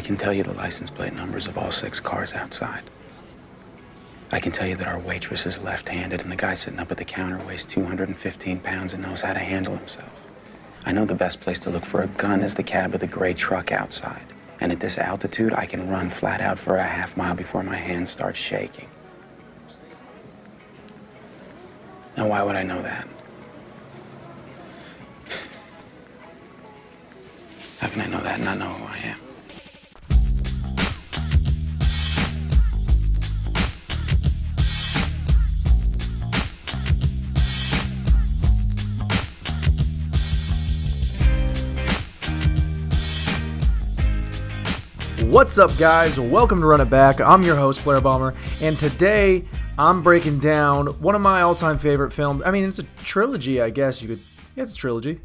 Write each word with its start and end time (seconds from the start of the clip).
I 0.00 0.02
can 0.02 0.16
tell 0.16 0.32
you 0.32 0.42
the 0.42 0.54
license 0.54 0.88
plate 0.88 1.12
numbers 1.12 1.46
of 1.46 1.58
all 1.58 1.70
six 1.70 2.00
cars 2.00 2.32
outside. 2.32 2.84
I 4.32 4.40
can 4.40 4.50
tell 4.50 4.66
you 4.66 4.74
that 4.76 4.88
our 4.88 4.98
waitress 4.98 5.44
is 5.44 5.58
left 5.58 5.90
handed 5.90 6.22
and 6.22 6.32
the 6.32 6.36
guy 6.36 6.54
sitting 6.54 6.80
up 6.80 6.90
at 6.90 6.96
the 6.96 7.04
counter 7.04 7.36
weighs 7.44 7.66
215 7.66 8.60
pounds 8.60 8.94
and 8.94 9.02
knows 9.02 9.20
how 9.20 9.34
to 9.34 9.38
handle 9.38 9.76
himself. 9.76 10.24
I 10.86 10.92
know 10.92 11.04
the 11.04 11.14
best 11.14 11.42
place 11.42 11.60
to 11.60 11.70
look 11.70 11.84
for 11.84 12.00
a 12.00 12.06
gun 12.06 12.40
is 12.40 12.54
the 12.54 12.62
cab 12.62 12.94
of 12.94 13.00
the 13.00 13.06
gray 13.06 13.34
truck 13.34 13.72
outside. 13.72 14.24
And 14.58 14.72
at 14.72 14.80
this 14.80 14.96
altitude, 14.96 15.52
I 15.52 15.66
can 15.66 15.90
run 15.90 16.08
flat 16.08 16.40
out 16.40 16.58
for 16.58 16.76
a 16.76 16.82
half 16.82 17.18
mile 17.18 17.34
before 17.34 17.62
my 17.62 17.76
hands 17.76 18.08
start 18.08 18.36
shaking. 18.36 18.88
Now, 22.16 22.26
why 22.26 22.42
would 22.42 22.56
I 22.56 22.62
know 22.62 22.80
that? 22.80 23.06
How 27.80 27.88
can 27.88 28.00
I 28.00 28.06
know 28.06 28.22
that 28.22 28.36
and 28.36 28.44
not 28.46 28.56
know 28.56 28.79
What's 45.40 45.58
up, 45.58 45.74
guys? 45.78 46.20
Welcome 46.20 46.60
to 46.60 46.66
Run 46.66 46.82
It 46.82 46.90
Back. 46.90 47.18
I'm 47.18 47.42
your 47.42 47.56
host, 47.56 47.82
Blair 47.82 47.98
Bomber, 48.02 48.34
and 48.60 48.78
today 48.78 49.46
I'm 49.78 50.02
breaking 50.02 50.38
down 50.38 50.88
one 51.00 51.14
of 51.14 51.22
my 51.22 51.40
all 51.40 51.54
time 51.54 51.78
favorite 51.78 52.12
films. 52.12 52.42
I 52.44 52.50
mean, 52.50 52.64
it's 52.64 52.78
a 52.78 52.82
trilogy, 53.02 53.58
I 53.58 53.70
guess 53.70 54.02
you 54.02 54.08
could. 54.08 54.20
Yeah, 54.54 54.64
it's 54.64 54.74
a 54.74 54.76
trilogy. 54.76 55.22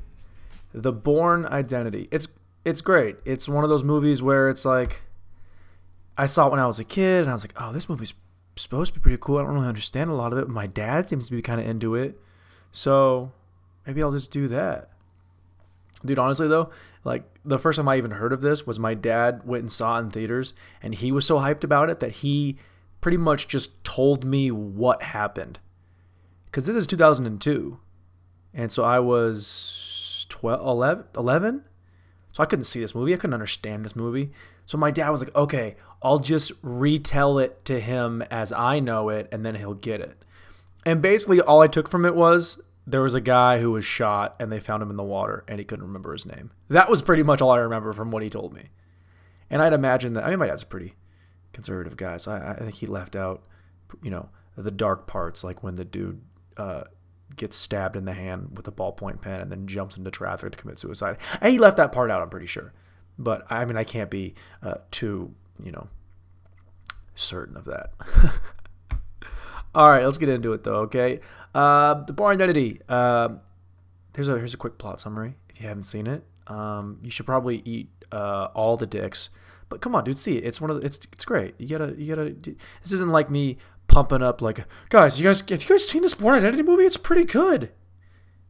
The 0.73 0.93
Bourne 0.93 1.45
Identity. 1.45 2.07
It's 2.11 2.29
it's 2.63 2.79
great. 2.79 3.17
It's 3.25 3.49
one 3.49 3.65
of 3.65 3.69
those 3.69 3.83
movies 3.83 4.21
where 4.21 4.47
it's 4.49 4.63
like 4.63 5.01
I 6.17 6.27
saw 6.27 6.47
it 6.47 6.51
when 6.51 6.61
I 6.61 6.65
was 6.65 6.79
a 6.79 6.85
kid, 6.85 7.23
and 7.23 7.29
I 7.29 7.33
was 7.33 7.43
like, 7.43 7.53
oh, 7.59 7.73
this 7.73 7.89
movie's 7.89 8.13
supposed 8.55 8.93
to 8.93 8.99
be 9.01 9.03
pretty 9.03 9.17
cool. 9.19 9.37
I 9.37 9.41
don't 9.41 9.53
really 9.53 9.67
understand 9.67 10.09
a 10.09 10.13
lot 10.13 10.31
of 10.31 10.39
it. 10.39 10.43
But 10.43 10.53
my 10.53 10.65
dad 10.65 11.09
seems 11.09 11.27
to 11.27 11.35
be 11.35 11.41
kind 11.41 11.59
of 11.59 11.67
into 11.67 11.93
it, 11.93 12.17
so 12.71 13.33
maybe 13.85 14.01
I'll 14.01 14.13
just 14.13 14.31
do 14.31 14.47
that. 14.47 14.91
Dude, 16.05 16.19
honestly 16.19 16.47
though, 16.47 16.69
like 17.05 17.23
the 17.45 17.59
first 17.59 17.77
time 17.77 17.87
I 17.87 17.97
even 17.97 18.11
heard 18.11 18.33
of 18.33 18.41
this 18.41 18.67
was 18.67 18.79
my 18.79 18.95
dad 18.95 19.43
went 19.45 19.61
and 19.61 19.71
saw 19.71 19.97
it 19.97 20.01
in 20.01 20.11
theaters, 20.11 20.53
and 20.81 20.95
he 20.95 21.11
was 21.11 21.25
so 21.25 21.37
hyped 21.37 21.63
about 21.63 21.89
it 21.89 21.99
that 21.99 22.11
he 22.11 22.57
pretty 22.99 23.17
much 23.17 23.47
just 23.47 23.81
told 23.83 24.25
me 24.25 24.49
what 24.51 25.03
happened. 25.03 25.59
Because 26.45 26.65
this 26.65 26.75
is 26.75 26.87
2002, 26.87 27.79
and 28.53 28.71
so 28.71 28.83
I 28.83 28.99
was 28.99 30.25
12, 30.29 30.59
11, 30.65 31.05
11, 31.15 31.63
so 32.31 32.43
I 32.43 32.47
couldn't 32.47 32.65
see 32.65 32.79
this 32.79 32.95
movie. 32.95 33.13
I 33.13 33.17
couldn't 33.17 33.35
understand 33.35 33.85
this 33.85 33.95
movie. 33.95 34.31
So 34.65 34.77
my 34.77 34.89
dad 34.89 35.09
was 35.09 35.21
like, 35.21 35.35
"Okay, 35.35 35.75
I'll 36.01 36.19
just 36.19 36.53
retell 36.63 37.37
it 37.37 37.63
to 37.65 37.79
him 37.79 38.23
as 38.23 38.51
I 38.51 38.79
know 38.79 39.09
it, 39.09 39.29
and 39.31 39.45
then 39.45 39.55
he'll 39.55 39.75
get 39.75 40.01
it." 40.01 40.25
And 40.85 41.01
basically, 41.01 41.39
all 41.39 41.61
I 41.61 41.67
took 41.67 41.87
from 41.87 42.03
it 42.03 42.15
was 42.15 42.61
there 42.87 43.01
was 43.01 43.15
a 43.15 43.21
guy 43.21 43.59
who 43.59 43.71
was 43.71 43.85
shot 43.85 44.35
and 44.39 44.51
they 44.51 44.59
found 44.59 44.83
him 44.83 44.89
in 44.89 44.97
the 44.97 45.03
water 45.03 45.43
and 45.47 45.59
he 45.59 45.65
couldn't 45.65 45.85
remember 45.85 46.11
his 46.11 46.25
name. 46.25 46.51
That 46.69 46.89
was 46.89 47.01
pretty 47.01 47.23
much 47.23 47.41
all 47.41 47.51
I 47.51 47.57
remember 47.57 47.93
from 47.93 48.11
what 48.11 48.23
he 48.23 48.29
told 48.29 48.53
me. 48.53 48.69
And 49.49 49.61
I'd 49.61 49.73
imagine 49.73 50.13
that, 50.13 50.23
I 50.23 50.29
mean, 50.29 50.39
my 50.39 50.47
dad's 50.47 50.63
a 50.63 50.67
pretty 50.67 50.93
conservative 51.53 51.97
guy, 51.97 52.17
so 52.17 52.31
I, 52.31 52.51
I 52.51 52.55
think 52.55 52.75
he 52.75 52.85
left 52.85 53.15
out, 53.15 53.43
you 54.01 54.11
know, 54.11 54.29
the 54.55 54.71
dark 54.71 55.07
parts, 55.07 55.43
like 55.43 55.63
when 55.63 55.75
the 55.75 55.85
dude 55.85 56.21
uh, 56.57 56.83
gets 57.35 57.55
stabbed 57.55 57.95
in 57.95 58.05
the 58.05 58.13
hand 58.13 58.55
with 58.55 58.67
a 58.67 58.71
ballpoint 58.71 59.21
pen 59.21 59.41
and 59.41 59.51
then 59.51 59.67
jumps 59.67 59.97
into 59.97 60.11
traffic 60.11 60.51
to 60.51 60.57
commit 60.57 60.79
suicide. 60.79 61.17
And 61.41 61.51
he 61.51 61.59
left 61.59 61.77
that 61.77 61.91
part 61.91 62.11
out, 62.11 62.21
I'm 62.21 62.29
pretty 62.29 62.45
sure. 62.45 62.73
But 63.17 63.45
I 63.49 63.65
mean, 63.65 63.77
I 63.77 63.83
can't 63.83 64.09
be 64.09 64.35
uh, 64.61 64.75
too, 64.91 65.33
you 65.63 65.71
know, 65.71 65.87
certain 67.15 67.57
of 67.57 67.65
that. 67.65 67.91
All 69.75 69.89
right, 69.89 70.03
let's 70.05 70.17
get 70.17 70.29
into 70.29 70.53
it 70.53 70.63
though. 70.63 70.77
Okay, 70.83 71.19
uh, 71.53 71.95
the 72.05 72.13
Bourne 72.13 72.35
Identity. 72.35 72.79
Uh, 72.87 73.29
here's 74.15 74.29
a 74.29 74.37
here's 74.37 74.53
a 74.53 74.57
quick 74.57 74.77
plot 74.77 75.01
summary. 75.01 75.35
If 75.49 75.61
you 75.61 75.67
haven't 75.67 75.83
seen 75.83 76.07
it, 76.07 76.23
um, 76.47 76.99
you 77.03 77.11
should 77.11 77.25
probably 77.25 77.61
eat 77.65 77.89
uh, 78.11 78.47
all 78.55 78.77
the 78.77 78.87
dicks. 78.87 79.29
But 79.67 79.81
come 79.81 79.93
on, 79.93 80.03
dude, 80.05 80.17
see 80.17 80.37
it. 80.37 80.45
It's 80.45 80.61
one 80.61 80.69
of 80.69 80.79
the, 80.79 80.85
it's 80.85 80.99
it's 81.11 81.25
great. 81.25 81.55
You 81.59 81.77
gotta 81.77 81.93
you 81.97 82.15
gotta. 82.15 82.33
This 82.81 82.91
isn't 82.93 83.09
like 83.09 83.29
me 83.29 83.57
pumping 83.87 84.21
up 84.21 84.41
like 84.41 84.65
guys. 84.89 85.19
You 85.19 85.27
guys, 85.27 85.41
have 85.41 85.61
you 85.61 85.69
guys 85.69 85.87
seen 85.87 86.03
this 86.03 86.13
Bourne 86.13 86.35
Identity 86.35 86.63
movie? 86.63 86.83
It's 86.83 86.97
pretty 86.97 87.25
good. 87.25 87.71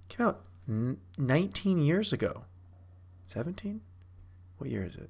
Came 0.09 0.27
out 0.27 0.41
n- 0.69 0.97
19 1.17 1.79
years 1.79 2.13
ago. 2.13 2.43
17? 3.27 3.81
What 4.57 4.69
year 4.69 4.83
is 4.85 4.95
it? 4.95 5.09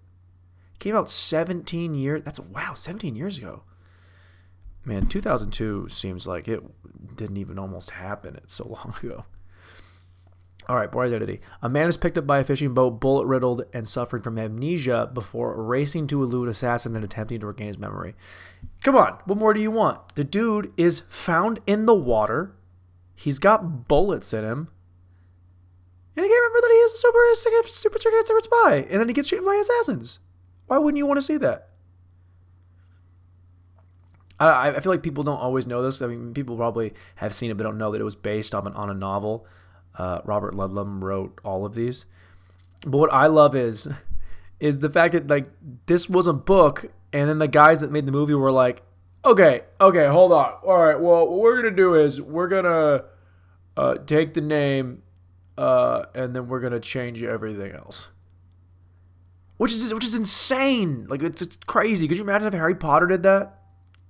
Came 0.80 0.96
out 0.96 1.10
17 1.10 1.94
years. 1.94 2.22
That's 2.24 2.40
wow, 2.40 2.74
17 2.74 3.16
years 3.16 3.38
ago. 3.38 3.64
Man, 4.86 5.08
2002 5.08 5.90
seems 5.90 6.28
like 6.28 6.48
it 6.48 6.62
didn't 7.16 7.38
even 7.38 7.58
almost 7.58 7.90
happen. 7.90 8.36
It's 8.36 8.54
so 8.54 8.68
long 8.70 8.94
ago. 9.02 9.26
All 10.68 10.76
right, 10.76 10.92
Bourne 10.92 11.08
Identity. 11.08 11.42
A 11.62 11.70
man 11.70 11.88
is 11.88 11.98
picked 11.98 12.18
up 12.18 12.26
by 12.26 12.40
a 12.40 12.44
fishing 12.44 12.74
boat, 12.74 13.00
bullet 13.00 13.26
riddled 13.26 13.66
and 13.72 13.88
suffering 13.88 14.24
from 14.24 14.40
amnesia 14.40 15.10
before 15.14 15.62
racing 15.62 16.08
to 16.08 16.24
elude 16.24 16.50
assassins 16.50 16.96
and 16.96 17.06
attempting 17.06 17.40
to 17.40 17.48
regain 17.48 17.68
his 17.68 17.78
memory. 17.78 18.16
Come 18.84 18.96
on, 18.96 19.20
what 19.26 19.38
more 19.38 19.54
do 19.54 19.60
you 19.60 19.70
want? 19.70 20.16
The 20.16 20.24
dude 20.24 20.74
is 20.76 21.02
found 21.08 21.60
in 21.68 21.86
the 21.86 21.94
water. 21.94 22.56
He's 23.14 23.38
got 23.38 23.88
bullets 23.88 24.34
in 24.34 24.44
him. 24.44 24.70
And 26.16 26.26
he 26.26 26.32
can't 26.32 26.52
remember 26.52 26.62
that 26.62 26.74
he 26.74 26.78
is 26.78 26.94
a 26.94 26.98
super, 26.98 27.68
super, 27.68 28.00
super, 28.00 28.24
super 28.24 28.40
spy. 28.42 28.76
And 28.90 29.00
then 29.00 29.08
he 29.08 29.14
gets 29.14 29.28
shot 29.28 29.46
by 29.46 29.56
assassins. 29.56 30.20
Why 30.66 30.80
wouldn't 30.80 30.98
you 30.98 31.06
want 31.06 31.20
to 31.20 31.26
see 31.26 31.38
that? 31.38 31.70
I, 34.40 34.70
I 34.70 34.80
feel 34.80 34.92
like 34.92 35.04
people 35.04 35.24
don't 35.24 35.40
always 35.40 35.66
know 35.66 35.82
this. 35.82 36.02
I 36.02 36.08
mean, 36.08 36.34
people 36.34 36.58
probably 36.58 36.94
have 37.16 37.34
seen 37.34 37.52
it, 37.52 37.58
but 37.58 37.64
don't 37.64 37.78
know 37.78 37.92
that 37.92 38.02
it 38.02 38.04
was 38.04 38.16
based 38.16 38.54
on, 38.54 38.68
on 38.74 38.90
a 38.90 38.94
novel. 38.94 39.46
Uh, 39.98 40.20
Robert 40.26 40.54
Ludlum 40.54 41.02
wrote 41.02 41.40
all 41.44 41.66
of 41.66 41.74
these. 41.74 42.06
But 42.86 42.98
what 42.98 43.14
I 43.14 43.28
love 43.28 43.56
is 43.56 43.88
is 44.60 44.80
the 44.80 44.90
fact 44.90 45.14
that 45.14 45.28
like 45.28 45.50
this 45.86 46.10
was 46.10 46.28
a 46.28 46.34
book, 46.34 46.88
and 47.14 47.30
then 47.30 47.40
the 47.40 47.48
guys 47.48 47.80
that 47.80 47.92
made 47.92 48.06
the 48.06 48.12
movie 48.12 48.34
were 48.34 48.52
like, 48.52 48.84
okay, 49.24 49.62
okay, 49.80 50.08
hold 50.08 50.32
on, 50.34 50.54
all 50.64 50.80
right. 50.80 51.00
Well, 51.00 51.28
what 51.28 51.40
we're 51.40 51.56
gonna 51.62 51.76
do 51.76 51.96
is 51.96 52.22
we're 52.22 52.48
gonna 52.48 53.06
uh, 53.78 53.96
take 54.06 54.34
the 54.34 54.42
name, 54.42 55.02
uh, 55.58 56.06
and 56.14 56.36
then 56.36 56.48
we're 56.48 56.60
gonna 56.60 56.80
change 56.80 57.24
everything 57.24 57.72
else 57.72 58.10
which 59.58 59.72
is 59.72 59.94
which 59.94 60.06
is 60.06 60.16
insane. 60.16 61.08
Like 61.08 61.24
it's, 61.24 61.42
it's, 61.42 61.58
crazy. 61.66 62.08
Could 62.08 62.18
you 62.18 62.24
imagine 62.24 62.48
if 62.48 62.54
Harry 62.54 62.76
Potter 62.76 63.08
did 63.08 63.24
that? 63.24 63.62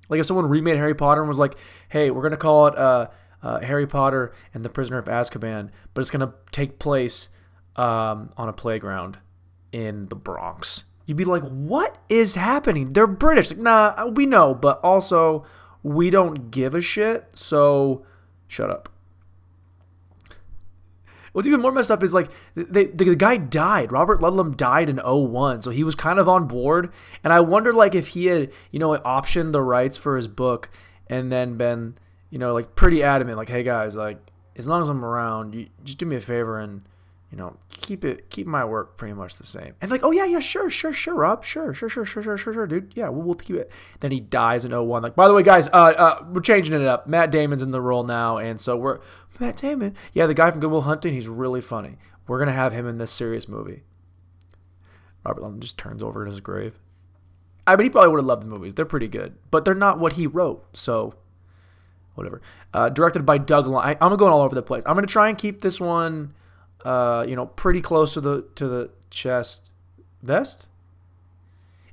Like 0.09 0.19
if 0.19 0.25
someone 0.25 0.47
remade 0.47 0.77
Harry 0.77 0.95
Potter 0.95 1.21
and 1.21 1.27
was 1.27 1.39
like, 1.39 1.55
"Hey, 1.89 2.11
we're 2.11 2.23
gonna 2.23 2.37
call 2.37 2.67
it 2.67 2.77
uh, 2.77 3.07
uh, 3.41 3.59
Harry 3.59 3.87
Potter 3.87 4.33
and 4.53 4.63
the 4.63 4.69
Prisoner 4.69 4.97
of 4.97 5.05
Azkaban, 5.05 5.69
but 5.93 6.01
it's 6.01 6.09
gonna 6.09 6.33
take 6.51 6.79
place 6.79 7.29
um, 7.75 8.31
on 8.37 8.47
a 8.49 8.53
playground 8.53 9.19
in 9.71 10.07
the 10.07 10.15
Bronx," 10.15 10.85
you'd 11.05 11.17
be 11.17 11.25
like, 11.25 11.43
"What 11.43 11.97
is 12.09 12.35
happening? 12.35 12.89
They're 12.89 13.07
British." 13.07 13.51
Like, 13.51 13.59
nah, 13.59 14.05
we 14.07 14.25
know, 14.25 14.53
but 14.53 14.79
also 14.83 15.45
we 15.83 16.09
don't 16.09 16.51
give 16.51 16.73
a 16.73 16.81
shit. 16.81 17.29
So 17.33 18.05
shut 18.47 18.69
up. 18.69 18.89
What's 21.35 21.49
even 21.49 21.59
more 21.59 21.73
messed 21.73 21.91
up 21.91 22.01
is 22.01 22.13
like 22.13 22.29
they, 22.53 22.85
the, 22.85 23.03
the 23.03 23.15
guy 23.15 23.35
died. 23.35 23.91
Robert 23.91 24.21
Ludlum 24.21 24.55
died 24.55 24.87
in 24.87 25.01
01, 25.03 25.63
so 25.63 25.69
he 25.69 25.83
was 25.83 25.93
kind 25.93 26.17
of 26.17 26.29
on 26.29 26.47
board. 26.47 26.93
And 27.25 27.33
I 27.33 27.41
wonder 27.41 27.73
like 27.73 27.93
if 27.93 28.07
he 28.07 28.27
had, 28.27 28.53
you 28.71 28.79
know, 28.79 28.97
optioned 28.99 29.51
the 29.51 29.61
rights 29.61 29.97
for 29.97 30.15
his 30.15 30.29
book 30.29 30.69
and 31.07 31.29
then 31.29 31.57
been, 31.57 31.95
you 32.29 32.39
know, 32.39 32.53
like 32.53 32.77
pretty 32.77 33.03
adamant, 33.03 33.35
like, 33.37 33.49
hey 33.49 33.63
guys, 33.63 33.97
like 33.97 34.31
as 34.55 34.65
long 34.65 34.81
as 34.81 34.87
I'm 34.87 35.03
around, 35.03 35.55
you 35.55 35.67
just 35.83 35.97
do 35.97 36.05
me 36.05 36.15
a 36.15 36.21
favor 36.21 36.57
and 36.57 36.83
you 37.31 37.37
know, 37.37 37.57
keep 37.69 38.05
it, 38.05 38.29
keep 38.29 38.47
my 38.47 38.63
work 38.63 38.97
pretty 38.97 39.13
much 39.13 39.37
the 39.37 39.45
same. 39.45 39.73
And 39.81 39.89
like, 39.91 40.03
oh 40.03 40.11
yeah, 40.11 40.25
yeah, 40.25 40.39
sure, 40.39 40.69
sure, 40.69 40.93
sure, 40.93 41.15
Rob, 41.15 41.43
sure, 41.43 41.73
sure, 41.73 41.89
sure, 41.89 42.05
sure, 42.05 42.23
sure, 42.23 42.37
sure, 42.37 42.53
sure, 42.53 42.67
dude, 42.67 42.93
yeah, 42.95 43.09
we'll, 43.09 43.23
we'll 43.23 43.35
keep 43.35 43.55
it. 43.55 43.71
Then 43.99 44.11
he 44.11 44.19
dies 44.19 44.63
in 44.63 44.71
01. 44.71 45.01
Like, 45.01 45.15
by 45.15 45.27
the 45.27 45.33
way, 45.33 45.43
guys, 45.43 45.67
uh, 45.69 45.93
uh, 45.97 46.25
we're 46.31 46.41
changing 46.41 46.73
it 46.73 46.85
up. 46.85 47.07
Matt 47.07 47.31
Damon's 47.31 47.61
in 47.61 47.71
the 47.71 47.81
role 47.81 48.03
now, 48.03 48.37
and 48.37 48.59
so 48.61 48.77
we're 48.77 48.99
Matt 49.39 49.57
Damon. 49.57 49.95
Yeah, 50.13 50.27
the 50.27 50.33
guy 50.33 50.51
from 50.51 50.59
Good 50.59 50.71
Will 50.71 50.81
Hunting, 50.81 51.13
he's 51.13 51.27
really 51.27 51.61
funny. 51.61 51.97
We're 52.27 52.39
gonna 52.39 52.53
have 52.53 52.73
him 52.73 52.87
in 52.87 52.97
this 52.97 53.11
serious 53.11 53.47
movie. 53.47 53.83
Robert 55.25 55.41
Ludlum 55.41 55.59
just 55.59 55.77
turns 55.77 56.03
over 56.03 56.23
in 56.23 56.31
his 56.31 56.39
grave. 56.39 56.79
I 57.67 57.75
mean, 57.75 57.85
he 57.85 57.89
probably 57.89 58.11
would 58.11 58.19
have 58.19 58.25
loved 58.25 58.43
the 58.43 58.47
movies. 58.47 58.75
They're 58.75 58.85
pretty 58.85 59.07
good, 59.07 59.35
but 59.49 59.65
they're 59.65 59.73
not 59.73 59.99
what 59.99 60.13
he 60.13 60.27
wrote. 60.27 60.77
So, 60.77 61.15
whatever. 62.13 62.41
Uh, 62.73 62.89
directed 62.89 63.25
by 63.25 63.39
Doug. 63.39 63.65
I'm 63.67 64.15
going 64.17 64.31
all 64.31 64.41
over 64.41 64.53
the 64.53 64.61
place. 64.61 64.83
I'm 64.85 64.95
gonna 64.95 65.07
try 65.07 65.29
and 65.29 65.37
keep 65.37 65.61
this 65.61 65.81
one 65.81 66.33
uh, 66.85 67.25
you 67.27 67.35
know, 67.35 67.47
pretty 67.47 67.81
close 67.81 68.13
to 68.13 68.21
the 68.21 68.47
to 68.55 68.67
the 68.67 68.91
chest 69.09 69.73
vest. 70.21 70.67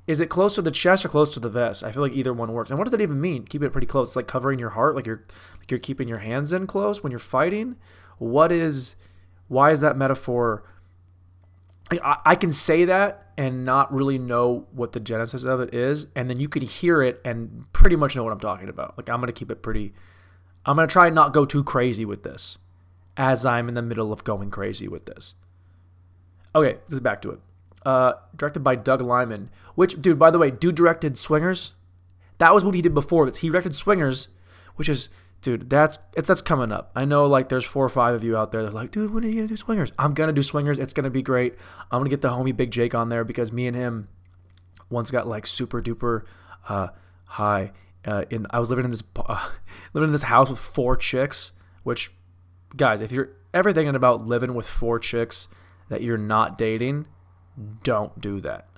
Is 0.06 0.20
it 0.20 0.28
close 0.28 0.56
to 0.56 0.62
the 0.62 0.70
chest 0.70 1.04
or 1.04 1.08
close 1.08 1.32
to 1.34 1.40
the 1.40 1.48
vest? 1.48 1.82
I 1.82 1.92
feel 1.92 2.02
like 2.02 2.12
either 2.12 2.32
one 2.32 2.52
works. 2.52 2.70
And 2.70 2.78
what 2.78 2.84
does 2.84 2.92
that 2.92 3.00
even 3.00 3.20
mean? 3.20 3.44
Keep 3.44 3.62
it 3.62 3.70
pretty 3.70 3.86
close. 3.86 4.10
It's 4.10 4.16
like 4.16 4.26
covering 4.26 4.58
your 4.58 4.70
heart, 4.70 4.94
like 4.94 5.06
you're 5.06 5.24
like 5.58 5.70
you're 5.70 5.80
keeping 5.80 6.08
your 6.08 6.18
hands 6.18 6.52
in 6.52 6.66
close 6.66 7.02
when 7.02 7.10
you're 7.10 7.18
fighting. 7.18 7.76
What 8.18 8.52
is 8.52 8.94
why 9.48 9.70
is 9.70 9.80
that 9.80 9.96
metaphor 9.96 10.64
I, 12.00 12.18
I 12.24 12.34
can 12.36 12.52
say 12.52 12.84
that 12.86 13.32
and 13.36 13.64
not 13.64 13.92
really 13.92 14.18
know 14.18 14.66
what 14.72 14.92
the 14.92 15.00
genesis 15.00 15.44
of 15.44 15.60
it 15.60 15.74
is, 15.74 16.06
and 16.14 16.30
then 16.30 16.38
you 16.38 16.48
can 16.48 16.62
hear 16.62 17.02
it 17.02 17.20
and 17.24 17.66
pretty 17.72 17.96
much 17.96 18.14
know 18.14 18.22
what 18.24 18.32
I'm 18.32 18.40
talking 18.40 18.68
about. 18.68 18.96
Like 18.96 19.10
I'm 19.10 19.20
gonna 19.20 19.32
keep 19.32 19.50
it 19.50 19.62
pretty. 19.62 19.92
I'm 20.64 20.76
gonna 20.76 20.86
try 20.86 21.06
and 21.06 21.14
not 21.14 21.32
go 21.32 21.44
too 21.44 21.64
crazy 21.64 22.04
with 22.04 22.22
this, 22.22 22.58
as 23.16 23.44
I'm 23.44 23.68
in 23.68 23.74
the 23.74 23.82
middle 23.82 24.12
of 24.12 24.24
going 24.24 24.50
crazy 24.50 24.88
with 24.88 25.06
this. 25.06 25.34
Okay, 26.54 26.78
back 27.00 27.22
to 27.22 27.30
it. 27.30 27.40
Uh, 27.84 28.14
directed 28.36 28.60
by 28.60 28.76
Doug 28.76 29.00
Liman, 29.00 29.50
which 29.74 30.00
dude, 30.00 30.18
by 30.18 30.30
the 30.30 30.38
way, 30.38 30.50
dude 30.50 30.74
directed 30.74 31.18
Swingers. 31.18 31.72
That 32.38 32.54
was 32.54 32.62
a 32.62 32.66
movie 32.66 32.78
he 32.78 32.82
did 32.82 32.94
before 32.94 33.26
this. 33.26 33.38
He 33.38 33.48
directed 33.48 33.74
Swingers, 33.74 34.28
which 34.76 34.88
is 34.88 35.08
dude, 35.42 35.68
that's 35.68 35.98
it's 36.16 36.28
that's 36.28 36.40
coming 36.40 36.72
up. 36.72 36.90
I 36.94 37.04
know 37.04 37.26
like 37.26 37.48
there's 37.48 37.64
four 37.64 37.84
or 37.84 37.90
five 37.90 38.14
of 38.14 38.24
you 38.24 38.36
out 38.36 38.52
there 38.52 38.62
that 38.62 38.68
are 38.68 38.72
like, 38.72 38.92
dude, 38.92 39.12
when 39.12 39.24
are 39.24 39.28
you 39.28 39.34
gonna 39.34 39.48
do 39.48 39.56
swingers? 39.56 39.92
I'm 39.98 40.14
gonna 40.14 40.32
do 40.32 40.42
swingers. 40.42 40.78
It's 40.78 40.92
gonna 40.92 41.10
be 41.10 41.22
great. 41.22 41.56
I'm 41.90 42.00
gonna 42.00 42.10
get 42.10 42.22
the 42.22 42.30
homie 42.30 42.56
Big 42.56 42.70
Jake 42.70 42.94
on 42.94 43.08
there 43.10 43.24
because 43.24 43.52
me 43.52 43.66
and 43.66 43.76
him 43.76 44.08
once 44.88 45.10
got 45.10 45.26
like 45.26 45.46
super 45.46 45.82
duper 45.82 46.22
uh, 46.68 46.88
high. 47.26 47.72
Uh, 48.04 48.24
in 48.30 48.46
I 48.50 48.58
was 48.58 48.70
living 48.70 48.84
in 48.84 48.90
this 48.90 49.02
uh, 49.16 49.50
living 49.92 50.08
in 50.08 50.12
this 50.12 50.24
house 50.24 50.48
with 50.48 50.58
four 50.58 50.96
chicks. 50.96 51.50
Which, 51.82 52.12
guys, 52.76 53.00
if 53.00 53.12
you're 53.12 53.30
ever 53.54 53.72
thinking 53.72 53.94
about 53.94 54.26
living 54.26 54.54
with 54.54 54.66
four 54.66 54.98
chicks 54.98 55.48
that 55.88 56.02
you're 56.02 56.18
not 56.18 56.56
dating, 56.56 57.06
don't 57.82 58.20
do 58.20 58.40
that. 58.40 58.68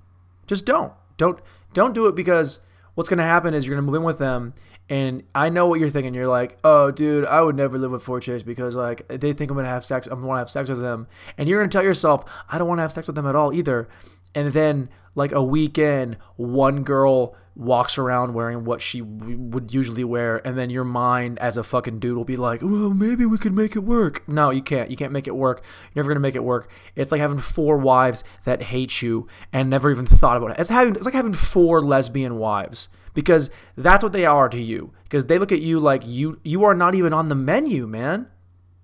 Just 0.46 0.66
don't. 0.66 0.92
Don't 1.16 1.40
don't 1.72 1.94
do 1.94 2.06
it 2.06 2.14
because 2.14 2.60
what's 2.94 3.08
gonna 3.08 3.22
happen 3.22 3.54
is 3.54 3.66
you're 3.66 3.76
gonna 3.76 3.86
move 3.86 3.96
in 3.96 4.02
with 4.02 4.18
them 4.18 4.54
and 4.90 5.22
I 5.34 5.48
know 5.48 5.66
what 5.66 5.80
you're 5.80 5.88
thinking. 5.88 6.12
You're 6.12 6.28
like, 6.28 6.58
oh, 6.62 6.90
dude, 6.90 7.24
I 7.24 7.40
would 7.40 7.56
never 7.56 7.78
live 7.78 7.90
with 7.90 8.02
four 8.02 8.20
chicks 8.20 8.42
because 8.42 8.76
like 8.76 9.06
they 9.08 9.32
think 9.32 9.50
I'm 9.50 9.56
gonna 9.56 9.68
have 9.68 9.84
sex. 9.84 10.06
I'm 10.06 10.16
gonna 10.16 10.26
want 10.26 10.36
to 10.36 10.40
have 10.40 10.50
sex 10.50 10.68
with 10.68 10.80
them, 10.80 11.06
and 11.38 11.48
you're 11.48 11.60
gonna 11.60 11.70
tell 11.70 11.82
yourself, 11.82 12.24
I 12.50 12.58
don't 12.58 12.68
want 12.68 12.78
to 12.78 12.82
have 12.82 12.92
sex 12.92 13.06
with 13.06 13.16
them 13.16 13.26
at 13.26 13.34
all 13.34 13.52
either. 13.52 13.88
And 14.34 14.48
then 14.48 14.90
like 15.14 15.32
a 15.32 15.42
weekend, 15.42 16.18
one 16.36 16.82
girl 16.82 17.34
walks 17.56 17.98
around 17.98 18.34
wearing 18.34 18.64
what 18.64 18.82
she 18.82 19.00
w- 19.00 19.38
would 19.38 19.72
usually 19.72 20.04
wear, 20.04 20.44
and 20.46 20.58
then 20.58 20.70
your 20.70 20.84
mind 20.84 21.38
as 21.38 21.56
a 21.56 21.62
fucking 21.62 21.98
dude 22.00 22.16
will 22.16 22.24
be 22.24 22.36
like, 22.36 22.62
well, 22.62 22.90
maybe 22.90 23.24
we 23.24 23.38
could 23.38 23.54
make 23.54 23.76
it 23.76 23.80
work. 23.84 24.26
No, 24.28 24.50
you 24.50 24.62
can't. 24.62 24.90
You 24.90 24.96
can't 24.96 25.12
make 25.12 25.26
it 25.26 25.36
work. 25.36 25.62
You're 25.94 26.02
never 26.02 26.12
gonna 26.12 26.20
make 26.20 26.34
it 26.34 26.44
work. 26.44 26.70
It's 26.96 27.12
like 27.12 27.20
having 27.20 27.38
four 27.38 27.78
wives 27.78 28.24
that 28.44 28.64
hate 28.64 29.02
you 29.02 29.28
and 29.52 29.70
never 29.70 29.90
even 29.90 30.06
thought 30.06 30.36
about 30.36 30.50
it. 30.50 30.56
It's 30.58 30.70
having 30.70 30.96
it's 30.96 31.04
like 31.04 31.14
having 31.14 31.32
four 31.32 31.80
lesbian 31.80 32.38
wives 32.38 32.88
because 33.14 33.48
that's 33.76 34.02
what 34.02 34.12
they 34.12 34.26
are 34.26 34.48
to 34.48 34.60
you 34.60 34.92
because 35.04 35.26
they 35.26 35.38
look 35.38 35.52
at 35.52 35.62
you 35.62 35.80
like 35.80 36.06
you 36.06 36.40
you 36.44 36.64
are 36.64 36.74
not 36.74 36.94
even 36.94 37.12
on 37.12 37.28
the 37.28 37.34
menu 37.34 37.86
man 37.86 38.26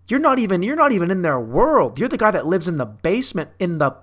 you're 0.09 0.21
not 0.21 0.39
even 0.39 0.63
you're 0.63 0.77
not 0.77 0.93
even 0.93 1.11
in 1.11 1.23
their 1.23 1.41
world 1.41 1.99
you're 1.99 2.09
the 2.09 2.17
guy 2.17 2.31
that 2.31 2.47
lives 2.47 2.69
in 2.69 2.77
the 2.77 2.87
basement 2.87 3.51
in 3.59 3.79
the 3.79 3.95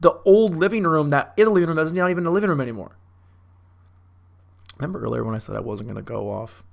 the 0.00 0.12
old 0.24 0.54
living 0.56 0.82
room 0.82 1.08
that 1.08 1.32
italy 1.36 1.64
room 1.64 1.76
that's 1.76 1.92
not 1.92 2.10
even 2.10 2.26
a 2.26 2.30
living 2.30 2.50
room 2.50 2.60
anymore 2.60 2.98
remember 4.78 5.02
earlier 5.02 5.24
when 5.24 5.34
i 5.34 5.38
said 5.38 5.56
i 5.56 5.60
wasn't 5.60 5.88
going 5.88 5.96
to 5.96 6.02
go 6.02 6.30
off? 6.30 6.64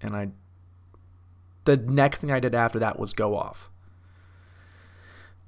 And 0.00 0.14
i 0.14 0.28
the 1.64 1.76
next 1.76 2.20
thing 2.20 2.30
i 2.30 2.40
did 2.40 2.54
after 2.54 2.78
that 2.78 2.98
was 2.98 3.12
go 3.12 3.36
off. 3.36 3.70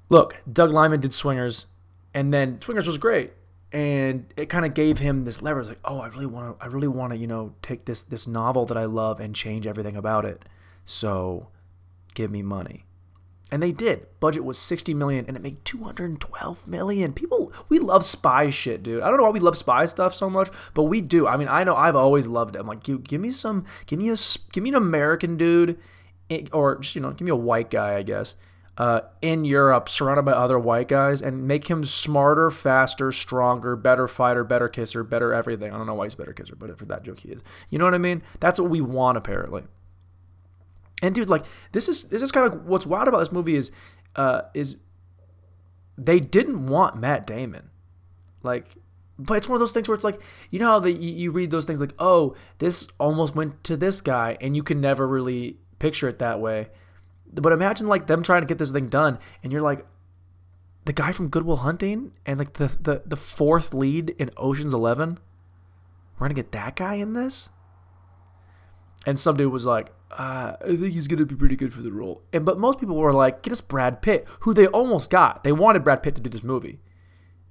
Look 0.09 0.41
doug 0.51 0.71
liman 0.71 0.99
did 0.99 1.13
swingers 1.13 1.67
and 2.13 2.33
then 2.33 2.59
swingers 2.61 2.87
was 2.87 2.97
great 2.97 3.33
and 3.71 4.33
it 4.37 4.47
kind 4.47 4.65
of 4.65 4.73
gave 4.73 4.99
him 4.99 5.25
this 5.25 5.41
leverage 5.41 5.67
like 5.67 5.79
oh 5.83 5.99
i 5.99 6.07
really 6.07 6.25
want 6.25 6.57
to 6.57 6.63
i 6.63 6.67
really 6.67 6.87
want 6.87 7.11
to 7.11 7.17
you 7.17 7.27
know 7.27 7.53
take 7.61 7.83
this 7.83 8.01
this 8.01 8.25
novel 8.25 8.65
that 8.65 8.77
i 8.77 8.85
love 8.85 9.19
and 9.19 9.35
change 9.35 9.67
everything 9.67 9.95
about 9.95 10.25
it. 10.25 10.43
So 10.85 11.49
give 12.13 12.31
me 12.31 12.41
money 12.41 12.86
and 13.51 13.61
they 13.63 13.71
did 13.71 14.05
budget 14.19 14.43
was 14.43 14.57
60 14.57 14.93
million 14.93 15.25
and 15.27 15.37
it 15.37 15.43
made 15.43 15.63
212 15.65 16.67
million 16.67 17.13
people 17.13 17.51
we 17.69 17.79
love 17.79 18.03
spy 18.03 18.49
shit 18.49 18.83
dude 18.83 19.01
i 19.01 19.07
don't 19.07 19.17
know 19.17 19.23
why 19.23 19.29
we 19.29 19.39
love 19.39 19.57
spy 19.57 19.85
stuff 19.85 20.13
so 20.13 20.29
much 20.29 20.49
but 20.73 20.83
we 20.83 21.01
do 21.01 21.27
i 21.27 21.37
mean 21.37 21.47
i 21.47 21.63
know 21.63 21.75
i've 21.75 21.95
always 21.95 22.27
loved 22.27 22.55
it 22.55 22.59
i'm 22.59 22.67
like 22.67 22.83
give, 22.83 23.21
me 23.21 23.31
some 23.31 23.65
give 23.85 23.99
me 23.99 24.09
a 24.09 24.15
give 24.51 24.63
me 24.63 24.69
an 24.69 24.75
american 24.75 25.37
dude 25.37 25.77
eh, 26.29 26.45
or 26.51 26.77
just 26.79 26.95
you 26.95 27.01
know 27.01 27.11
give 27.11 27.25
me 27.25 27.31
a 27.31 27.35
white 27.35 27.69
guy 27.69 27.95
i 27.95 28.03
guess 28.03 28.35
uh, 28.77 29.01
in 29.23 29.43
Europe, 29.43 29.89
surrounded 29.89 30.23
by 30.23 30.33
other 30.33 30.59
white 30.59 30.87
guys, 30.87 31.21
and 31.21 31.47
make 31.47 31.67
him 31.67 31.83
smarter, 31.83 32.51
faster, 32.51 33.11
stronger, 33.11 33.75
better 33.75 34.07
fighter, 34.07 34.43
better 34.43 34.69
kisser, 34.69 35.03
better 35.03 35.33
everything. 35.33 35.73
I 35.73 35.77
don't 35.77 35.87
know 35.87 35.95
why 35.95 36.05
he's 36.05 36.15
better 36.15 36.33
kisser, 36.33 36.55
but 36.55 36.77
for 36.77 36.85
that 36.85 37.03
joke 37.03 37.19
he 37.19 37.29
is. 37.29 37.41
You 37.69 37.79
know 37.79 37.85
what 37.85 37.95
I 37.95 37.99
mean? 37.99 38.21
That's 38.39 38.59
what 38.59 38.69
we 38.69 38.81
want 38.81 39.17
apparently. 39.17 39.63
And 41.01 41.13
dude, 41.13 41.29
like 41.29 41.45
this 41.71 41.87
is 41.87 42.05
this 42.05 42.21
is 42.21 42.31
kind 42.31 42.51
of 42.51 42.65
what's 42.65 42.85
wild 42.85 43.07
about 43.07 43.19
this 43.19 43.31
movie 43.31 43.55
is 43.55 43.71
uh, 44.15 44.43
is 44.53 44.77
they 45.97 46.19
didn't 46.19 46.67
want 46.67 46.97
Matt 46.97 47.27
Damon, 47.27 47.69
like. 48.43 48.75
But 49.19 49.37
it's 49.37 49.49
one 49.49 49.55
of 49.55 49.59
those 49.59 49.71
things 49.71 49.87
where 49.87 49.95
it's 49.95 50.03
like, 50.03 50.21
you 50.51 50.59
know 50.59 50.67
how 50.67 50.79
the, 50.79 50.91
you 50.91 51.31
read 51.31 51.49
those 51.49 51.65
things 51.65 51.81
like, 51.81 51.95
oh, 51.97 52.35
this 52.59 52.87
almost 52.99 53.33
went 53.33 53.63
to 53.63 53.75
this 53.75 53.99
guy, 53.99 54.37
and 54.39 54.55
you 54.55 54.61
can 54.61 54.79
never 54.79 55.07
really 55.07 55.57
picture 55.79 56.07
it 56.07 56.19
that 56.19 56.39
way 56.39 56.67
but 57.33 57.53
imagine 57.53 57.87
like 57.87 58.07
them 58.07 58.23
trying 58.23 58.41
to 58.41 58.47
get 58.47 58.57
this 58.57 58.71
thing 58.71 58.87
done, 58.87 59.19
and 59.43 59.51
you're 59.51 59.61
like, 59.61 59.85
the 60.85 60.93
guy 60.93 61.11
from 61.11 61.27
Good 61.27 61.43
Will 61.43 61.57
Hunting 61.57 62.13
and 62.25 62.39
like 62.39 62.53
the 62.53 62.67
the, 62.79 63.01
the 63.05 63.15
fourth 63.15 63.73
lead 63.73 64.11
in 64.11 64.31
Ocean's 64.37 64.73
Eleven. 64.73 65.19
We're 66.17 66.27
gonna 66.27 66.35
get 66.35 66.51
that 66.53 66.75
guy 66.75 66.95
in 66.95 67.13
this. 67.13 67.49
And 69.07 69.17
some 69.17 69.37
dude 69.37 69.53
was 69.53 69.65
like, 69.65 69.93
uh, 70.11 70.57
I 70.61 70.75
think 70.75 70.91
he's 70.91 71.07
gonna 71.07 71.25
be 71.25 71.33
pretty 71.33 71.55
good 71.55 71.73
for 71.73 71.81
the 71.81 71.93
role. 71.93 72.23
And 72.33 72.43
but 72.45 72.59
most 72.59 72.77
people 72.77 72.97
were 72.97 73.13
like, 73.13 73.41
get 73.41 73.53
us 73.53 73.61
Brad 73.61 74.01
Pitt, 74.01 74.27
who 74.41 74.53
they 74.53 74.67
almost 74.67 75.09
got. 75.09 75.45
They 75.45 75.53
wanted 75.53 75.85
Brad 75.85 76.03
Pitt 76.03 76.15
to 76.15 76.21
do 76.21 76.29
this 76.29 76.43
movie. 76.43 76.81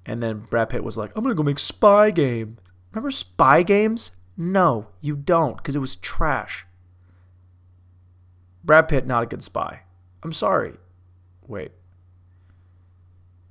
And 0.04 0.22
then 0.22 0.40
Brad 0.50 0.68
Pitt 0.68 0.84
was 0.84 0.98
like, 0.98 1.12
I'm 1.16 1.22
gonna 1.22 1.34
go 1.34 1.42
make 1.42 1.58
Spy 1.58 2.10
Game. 2.10 2.58
Remember 2.92 3.10
Spy 3.10 3.62
Games? 3.62 4.10
No, 4.36 4.88
you 5.00 5.16
don't, 5.16 5.56
because 5.56 5.74
it 5.74 5.78
was 5.80 5.96
trash. 5.96 6.66
Brad 8.62 8.86
Pitt, 8.86 9.06
not 9.06 9.22
a 9.22 9.26
good 9.26 9.42
spy. 9.42 9.80
I'm 10.22 10.34
sorry. 10.34 10.74
Wait. 11.46 11.72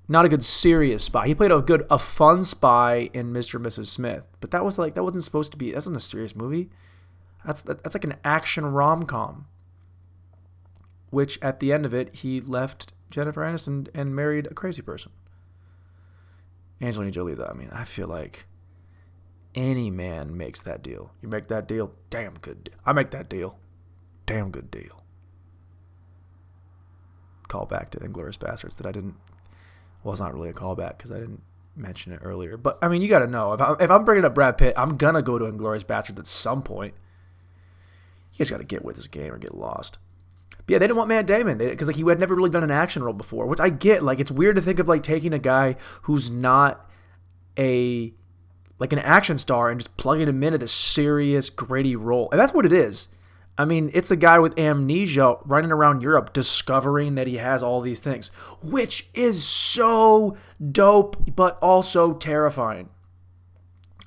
Not 0.08 0.26
a 0.26 0.30
good 0.30 0.46
serious 0.46 1.06
spy. 1.06 1.26
He 1.26 1.34
played 1.34 1.52
a 1.52 1.60
good, 1.60 1.88
a 1.90 1.98
fun 1.98 2.44
spy 2.44 3.10
in 3.14 3.34
Mr. 3.34 3.56
and 3.56 3.66
Mrs. 3.66 3.88
Smith, 3.88 4.28
but 4.42 4.52
that 4.52 4.64
was 4.64 4.78
like 4.78 4.94
that 4.94 5.04
wasn't 5.04 5.24
supposed 5.24 5.54
to 5.54 5.58
be. 5.58 5.72
That's 5.72 5.88
not 5.88 5.98
a 5.98 6.00
serious 6.00 6.36
movie. 6.36 6.70
That's 7.46 7.62
that's 7.62 7.96
like 7.96 8.04
an 8.04 8.16
action 8.24 8.66
rom 8.66 9.06
com. 9.06 9.48
Which 11.10 11.40
at 11.42 11.60
the 11.60 11.72
end 11.72 11.86
of 11.86 11.94
it, 11.94 12.16
he 12.16 12.40
left 12.40 12.94
Jennifer 13.10 13.42
Aniston 13.42 13.88
and 13.94 14.16
married 14.16 14.48
a 14.48 14.54
crazy 14.54 14.82
person. 14.82 15.12
Angelina 16.82 17.12
Jolie, 17.12 17.36
though, 17.36 17.50
I 17.50 17.54
mean, 17.54 17.70
I 17.72 17.86
feel 17.86 18.08
like 18.08 18.48
any 19.54 19.90
man 19.90 20.36
makes 20.36 20.60
that 20.62 20.84
deal. 20.84 21.12
You 21.22 21.30
make 21.30 21.48
that 21.48 21.68
deal, 21.68 21.94
damn 22.10 22.34
good. 22.34 22.66
Deal. 22.66 22.74
I 22.86 22.92
make 22.92 23.12
that 23.12 23.30
deal, 23.30 23.58
damn 24.26 24.52
good 24.52 24.70
deal 24.70 25.06
callback 27.48 27.90
to 27.92 28.00
Inglourious 28.00 28.38
Basterds 28.38 28.76
that 28.76 28.86
I 28.86 28.92
didn't. 28.92 29.16
Well, 30.04 30.14
it's 30.14 30.22
not 30.22 30.34
really 30.34 30.50
a 30.50 30.54
callback 30.54 30.98
because 30.98 31.12
I 31.12 31.20
didn't 31.20 31.42
mention 31.76 32.14
it 32.14 32.20
earlier. 32.24 32.58
But 32.58 32.78
I 32.82 32.88
mean, 32.88 33.02
you 33.02 33.08
got 33.08 33.20
to 33.20 33.28
know 33.28 33.54
if, 33.54 33.62
I, 33.62 33.76
if 33.80 33.92
I'm 33.92 34.06
bringing 34.06 34.26
up 34.26 34.36
Brad 34.36 34.58
Pitt, 34.58 34.74
I'm 34.78 34.98
gonna 34.98 35.22
go 35.22 35.40
to 35.40 35.46
Inglourious 35.46 35.84
Basterds 35.84 36.20
at 36.20 36.28
some 36.28 36.62
point. 36.62 36.94
You 38.36 38.40
guys 38.40 38.52
got 38.52 38.58
to 38.58 38.64
get 38.64 38.84
with 38.84 38.96
this 38.96 39.08
game 39.08 39.32
or 39.32 39.38
get 39.38 39.56
lost. 39.56 39.98
But 40.50 40.74
yeah, 40.74 40.78
they 40.80 40.88
didn't 40.88 40.98
want 40.98 41.10
Matt 41.10 41.26
Damon 41.26 41.58
because 41.58 41.88
like 41.88 41.96
he 41.96 42.04
had 42.04 42.20
never 42.20 42.36
really 42.36 42.50
done 42.50 42.64
an 42.64 42.72
action 42.72 43.04
role 43.04 43.14
before, 43.14 43.46
which 43.46 43.60
I 43.60 43.70
get. 43.70 44.04
Like 44.04 44.20
it's 44.20 44.32
weird 44.32 44.56
to 44.56 44.62
think 44.62 44.80
of 44.80 44.88
like 44.88 45.04
taking 45.04 45.34
a 45.34 45.40
guy 45.40 45.76
who's 46.04 46.30
not 46.30 46.90
a 47.58 48.14
like 48.78 48.92
an 48.92 49.00
action 49.00 49.38
star 49.38 49.70
and 49.70 49.80
just 49.80 49.96
plugging 49.96 50.28
him 50.28 50.44
into 50.44 50.58
this 50.58 50.74
serious, 50.74 51.50
gritty 51.50 51.96
role, 51.96 52.30
and 52.32 52.40
that's 52.40 52.54
what 52.54 52.66
it 52.66 52.74
is. 52.74 53.10
I 53.58 53.64
mean, 53.64 53.90
it's 53.94 54.12
a 54.12 54.18
guy 54.18 54.38
with 54.40 54.60
amnesia 54.60 55.38
running 55.46 55.72
around 55.72 56.02
Europe 56.02 56.34
discovering 56.34 57.16
that 57.16 57.28
he 57.28 57.38
has 57.38 57.64
all 57.64 57.80
these 57.80 58.02
things, 58.02 58.28
which 58.62 59.08
is 59.14 59.46
so 59.46 60.36
dope, 60.72 61.36
but 61.36 61.58
also 61.60 62.14
terrifying. 62.14 62.90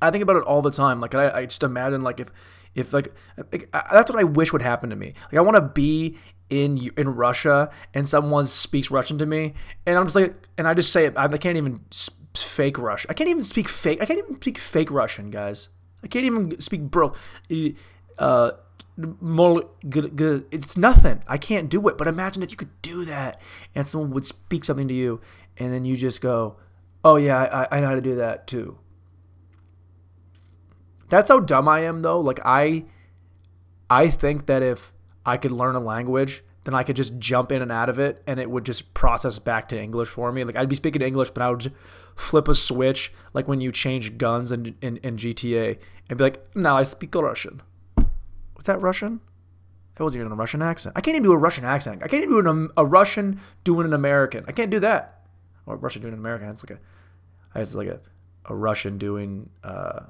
I 0.02 0.10
think 0.10 0.22
about 0.22 0.36
it 0.36 0.42
all 0.42 0.60
the 0.60 0.70
time. 0.70 1.00
Like, 1.00 1.14
I, 1.14 1.30
I 1.30 1.46
just 1.46 1.62
imagine, 1.62 2.02
like, 2.02 2.20
if, 2.20 2.30
if 2.78 2.92
like, 2.92 3.12
like, 3.52 3.70
that's 3.72 4.10
what 4.10 4.20
I 4.20 4.24
wish 4.24 4.52
would 4.52 4.62
happen 4.62 4.90
to 4.90 4.96
me. 4.96 5.14
Like, 5.32 5.38
I 5.38 5.40
want 5.40 5.56
to 5.56 5.62
be 5.62 6.16
in 6.50 6.90
in 6.96 7.14
Russia 7.14 7.70
and 7.92 8.08
someone 8.08 8.44
speaks 8.46 8.90
Russian 8.90 9.18
to 9.18 9.26
me, 9.26 9.54
and 9.86 9.98
I'm 9.98 10.04
just 10.04 10.16
like, 10.16 10.34
and 10.56 10.66
I 10.66 10.74
just 10.74 10.92
say 10.92 11.06
it. 11.06 11.14
I 11.16 11.28
can't 11.36 11.56
even 11.56 11.80
fake 12.34 12.78
Russian. 12.78 13.10
I 13.10 13.14
can't 13.14 13.30
even 13.30 13.42
speak 13.42 13.68
fake. 13.68 14.02
I 14.02 14.06
can't 14.06 14.18
even 14.18 14.34
speak 14.40 14.58
fake 14.58 14.90
Russian, 14.90 15.30
guys. 15.30 15.68
I 16.02 16.06
can't 16.06 16.24
even 16.24 16.60
speak 16.60 16.82
bro. 16.82 17.12
Uh, 18.18 18.50
it's 19.00 20.76
nothing. 20.76 21.22
I 21.26 21.38
can't 21.38 21.68
do 21.68 21.86
it. 21.88 21.98
But 21.98 22.08
imagine 22.08 22.42
if 22.42 22.50
you 22.50 22.56
could 22.56 22.82
do 22.82 23.04
that 23.04 23.40
and 23.74 23.86
someone 23.86 24.10
would 24.10 24.26
speak 24.26 24.64
something 24.64 24.88
to 24.88 24.94
you 24.94 25.20
and 25.56 25.72
then 25.72 25.84
you 25.84 25.96
just 25.96 26.20
go, 26.20 26.56
oh, 27.04 27.16
yeah, 27.16 27.66
I, 27.70 27.76
I 27.76 27.80
know 27.80 27.88
how 27.88 27.94
to 27.94 28.00
do 28.00 28.16
that 28.16 28.46
too. 28.46 28.78
That's 31.08 31.28
how 31.28 31.40
dumb 31.40 31.68
I 31.68 31.80
am, 31.80 32.02
though. 32.02 32.20
Like, 32.20 32.40
I, 32.44 32.84
I 33.88 34.08
think 34.08 34.46
that 34.46 34.62
if 34.62 34.92
I 35.24 35.36
could 35.36 35.52
learn 35.52 35.74
a 35.74 35.80
language, 35.80 36.42
then 36.68 36.74
I 36.74 36.82
could 36.82 36.96
just 36.96 37.18
jump 37.18 37.50
in 37.50 37.62
and 37.62 37.72
out 37.72 37.88
of 37.88 37.98
it 37.98 38.22
and 38.26 38.38
it 38.38 38.50
would 38.50 38.66
just 38.66 38.92
process 38.92 39.38
back 39.38 39.68
to 39.68 39.80
English 39.80 40.08
for 40.08 40.30
me. 40.30 40.44
Like 40.44 40.54
I'd 40.54 40.68
be 40.68 40.74
speaking 40.74 41.00
English, 41.00 41.30
but 41.30 41.42
I 41.42 41.48
would 41.48 41.72
flip 42.14 42.46
a 42.46 42.52
switch 42.52 43.10
like 43.32 43.48
when 43.48 43.62
you 43.62 43.72
change 43.72 44.18
guns 44.18 44.52
in, 44.52 44.76
in, 44.82 44.98
in 44.98 45.16
GTA 45.16 45.78
and 46.10 46.18
be 46.18 46.24
like, 46.24 46.54
now 46.54 46.76
I 46.76 46.82
speak 46.82 47.14
Russian. 47.14 47.62
Was 47.96 48.66
that 48.66 48.82
Russian? 48.82 49.20
That 49.94 50.04
wasn't 50.04 50.20
even 50.20 50.32
a 50.32 50.36
Russian 50.36 50.60
accent. 50.60 50.92
I 50.94 51.00
can't 51.00 51.14
even 51.14 51.22
do 51.22 51.32
a 51.32 51.38
Russian 51.38 51.64
accent. 51.64 52.02
I 52.02 52.06
can't 52.08 52.22
even 52.22 52.44
do 52.44 52.70
a, 52.76 52.82
a 52.82 52.84
Russian 52.84 53.40
doing 53.64 53.86
an 53.86 53.94
American. 53.94 54.44
I 54.46 54.52
can't 54.52 54.70
do 54.70 54.80
that. 54.80 55.24
Or 55.64 55.76
Russian 55.76 56.02
doing 56.02 56.12
an 56.12 56.20
American. 56.20 56.50
It's 56.50 56.62
like 56.62 56.78
a, 56.78 57.58
it's 57.58 57.74
like 57.74 57.88
a, 57.88 58.00
a 58.44 58.54
Russian 58.54 58.98
doing 58.98 59.48
uh, 59.64 60.00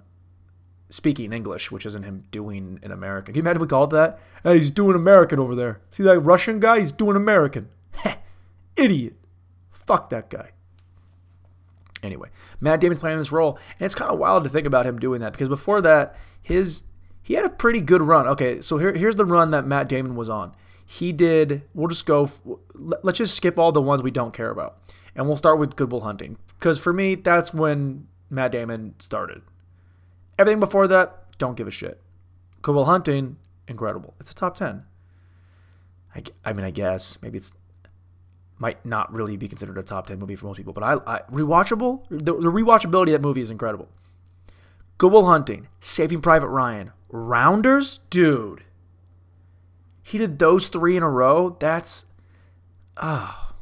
speaking 0.90 1.33
English, 1.33 1.71
which 1.71 1.87
isn't 1.87 2.02
him 2.02 2.25
doing 2.30 2.78
an 2.83 2.92
American. 2.92 3.35
Can 3.35 3.37
you 3.37 3.42
imagine 3.42 3.59
if 3.59 3.62
we 3.62 3.68
called 3.68 3.90
that? 3.90 4.18
Hey, 4.42 4.59
he's 4.59 4.71
doing 4.71 4.97
American 4.97 5.38
over 5.38 5.54
there. 5.54 5.80
See 5.90 6.02
that 6.02 6.21
Russian 6.21 6.61
guy? 6.61 6.78
He's 6.78 6.92
doing 6.92 7.16
American. 7.16 7.68
Idiot. 8.76 9.14
Fuck 9.71 10.11
that 10.11 10.30
guy. 10.30 10.50
Anyway, 12.02 12.28
Matt 12.61 12.80
Damon's 12.80 13.00
playing 13.00 13.18
this 13.18 13.33
role, 13.33 13.59
and 13.78 13.87
it's 13.87 13.95
kind 13.95 14.11
of 14.11 14.18
wild 14.18 14.45
to 14.45 14.50
think 14.50 14.66
about 14.66 14.87
him 14.87 14.99
doing 14.99 15.21
that 15.21 15.33
because 15.33 15.49
before 15.49 15.80
that, 15.83 16.14
his 16.40 16.85
he 17.23 17.35
had 17.35 17.45
a 17.45 17.50
pretty 17.50 17.80
good 17.80 18.02
run. 18.02 18.26
Okay, 18.28 18.61
so 18.61 18.78
here, 18.78 18.92
here's 18.95 19.16
the 19.16 19.25
run 19.25 19.50
that 19.50 19.66
Matt 19.66 19.88
Damon 19.88 20.14
was 20.14 20.28
on. 20.28 20.54
He 20.87 21.12
did. 21.12 21.62
We'll 21.75 21.88
just 21.88 22.07
go. 22.07 22.30
Let's 22.75 23.18
just 23.18 23.37
skip 23.37 23.59
all 23.59 23.73
the 23.73 23.83
ones 23.83 24.02
we 24.02 24.11
don't 24.11 24.33
care 24.33 24.50
about, 24.50 24.78
and 25.14 25.26
we'll 25.26 25.37
start 25.37 25.59
with 25.59 25.76
Good 25.76 25.90
Will 25.90 26.02
Hunting 26.02 26.38
because 26.59 26.78
for 26.78 26.92
me, 26.92 27.16
that's 27.16 27.52
when 27.52 28.07
Matt 28.30 28.52
Damon 28.52 28.95
started. 28.99 29.42
Everything 30.38 30.61
before 30.61 30.87
that, 30.88 31.37
don't 31.38 31.57
give 31.57 31.66
a 31.66 31.71
shit. 31.71 32.00
Good 32.62 32.75
Will 32.75 32.85
Hunting, 32.85 33.37
incredible. 33.66 34.14
It's 34.21 34.30
a 34.30 34.35
top 34.35 34.54
10. 34.54 34.85
I, 36.14 36.23
I 36.45 36.52
mean, 36.52 36.64
I 36.64 36.71
guess 36.71 37.18
maybe 37.23 37.38
it's 37.38 37.52
might 38.61 38.85
not 38.85 39.12
really 39.12 39.37
be 39.37 39.47
considered 39.47 39.78
a 39.78 39.83
top 39.83 40.07
10 40.07 40.18
movie 40.18 40.35
for 40.35 40.47
most 40.47 40.57
people, 40.57 40.73
but 40.73 40.83
I, 40.83 40.95
I 41.07 41.21
rewatchable, 41.30 42.04
the, 42.09 42.33
the 42.35 42.50
rewatchability 42.50 43.07
of 43.07 43.12
that 43.12 43.23
movie 43.23 43.40
is 43.40 43.50
incredible. 43.50 43.88
Good 44.99 45.12
Will 45.12 45.26
Hunting, 45.26 45.68
Saving 45.78 46.21
Private 46.21 46.49
Ryan, 46.49 46.90
Rounders, 47.09 48.00
dude. 48.11 48.64
He 50.02 50.18
did 50.18 50.38
those 50.38 50.68
three 50.68 50.97
in 50.97 51.02
a 51.02 51.11
row. 51.11 51.57
That's. 51.61 52.07
Oh. 52.97 53.52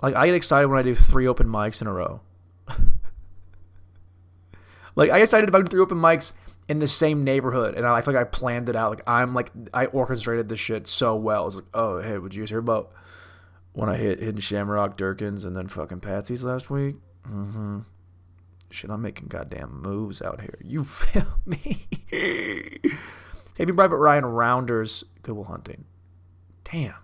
Like 0.00 0.14
I 0.14 0.26
get 0.26 0.34
excited 0.34 0.68
when 0.68 0.78
I 0.78 0.82
do 0.82 0.94
three 0.94 1.26
open 1.26 1.48
mics 1.48 1.80
in 1.80 1.88
a 1.88 1.92
row. 1.92 2.20
Like 4.98 5.10
I 5.12 5.20
guess 5.20 5.32
I 5.32 5.40
decided 5.40 5.48
if 5.50 5.54
I 5.54 5.58
do 5.60 5.64
three 5.70 5.80
open 5.80 5.98
mics 5.98 6.32
in 6.68 6.80
the 6.80 6.88
same 6.88 7.22
neighborhood, 7.22 7.76
and 7.76 7.86
I 7.86 8.00
feel 8.00 8.14
like 8.14 8.20
I 8.20 8.24
planned 8.24 8.68
it 8.68 8.74
out. 8.74 8.90
Like 8.90 9.02
I'm 9.06 9.32
like 9.32 9.52
I 9.72 9.86
orchestrated 9.86 10.48
this 10.48 10.58
shit 10.58 10.88
so 10.88 11.14
well. 11.14 11.46
It's 11.46 11.54
like, 11.54 11.66
oh 11.72 12.00
hey, 12.00 12.18
would 12.18 12.34
you 12.34 12.42
hear 12.42 12.58
about 12.58 12.90
when 13.74 13.88
I 13.88 13.96
hit 13.96 14.18
Hidden 14.18 14.40
Shamrock, 14.40 14.98
Durkins, 14.98 15.44
and 15.44 15.54
then 15.54 15.68
fucking 15.68 16.00
Patsy's 16.00 16.42
last 16.42 16.68
week? 16.68 16.96
Mm-hmm. 17.30 17.80
Shit, 18.70 18.90
I'm 18.90 19.00
making 19.00 19.28
goddamn 19.28 19.80
moves 19.82 20.20
out 20.20 20.40
here. 20.40 20.58
You 20.60 20.82
feel 20.84 21.38
me? 21.46 21.86
Maybe 22.10 23.72
Private 23.72 23.98
Ryan 23.98 24.26
Rounders, 24.26 25.04
Good 25.22 25.36
Will 25.36 25.44
Hunting. 25.44 25.84
Damn. 26.64 26.94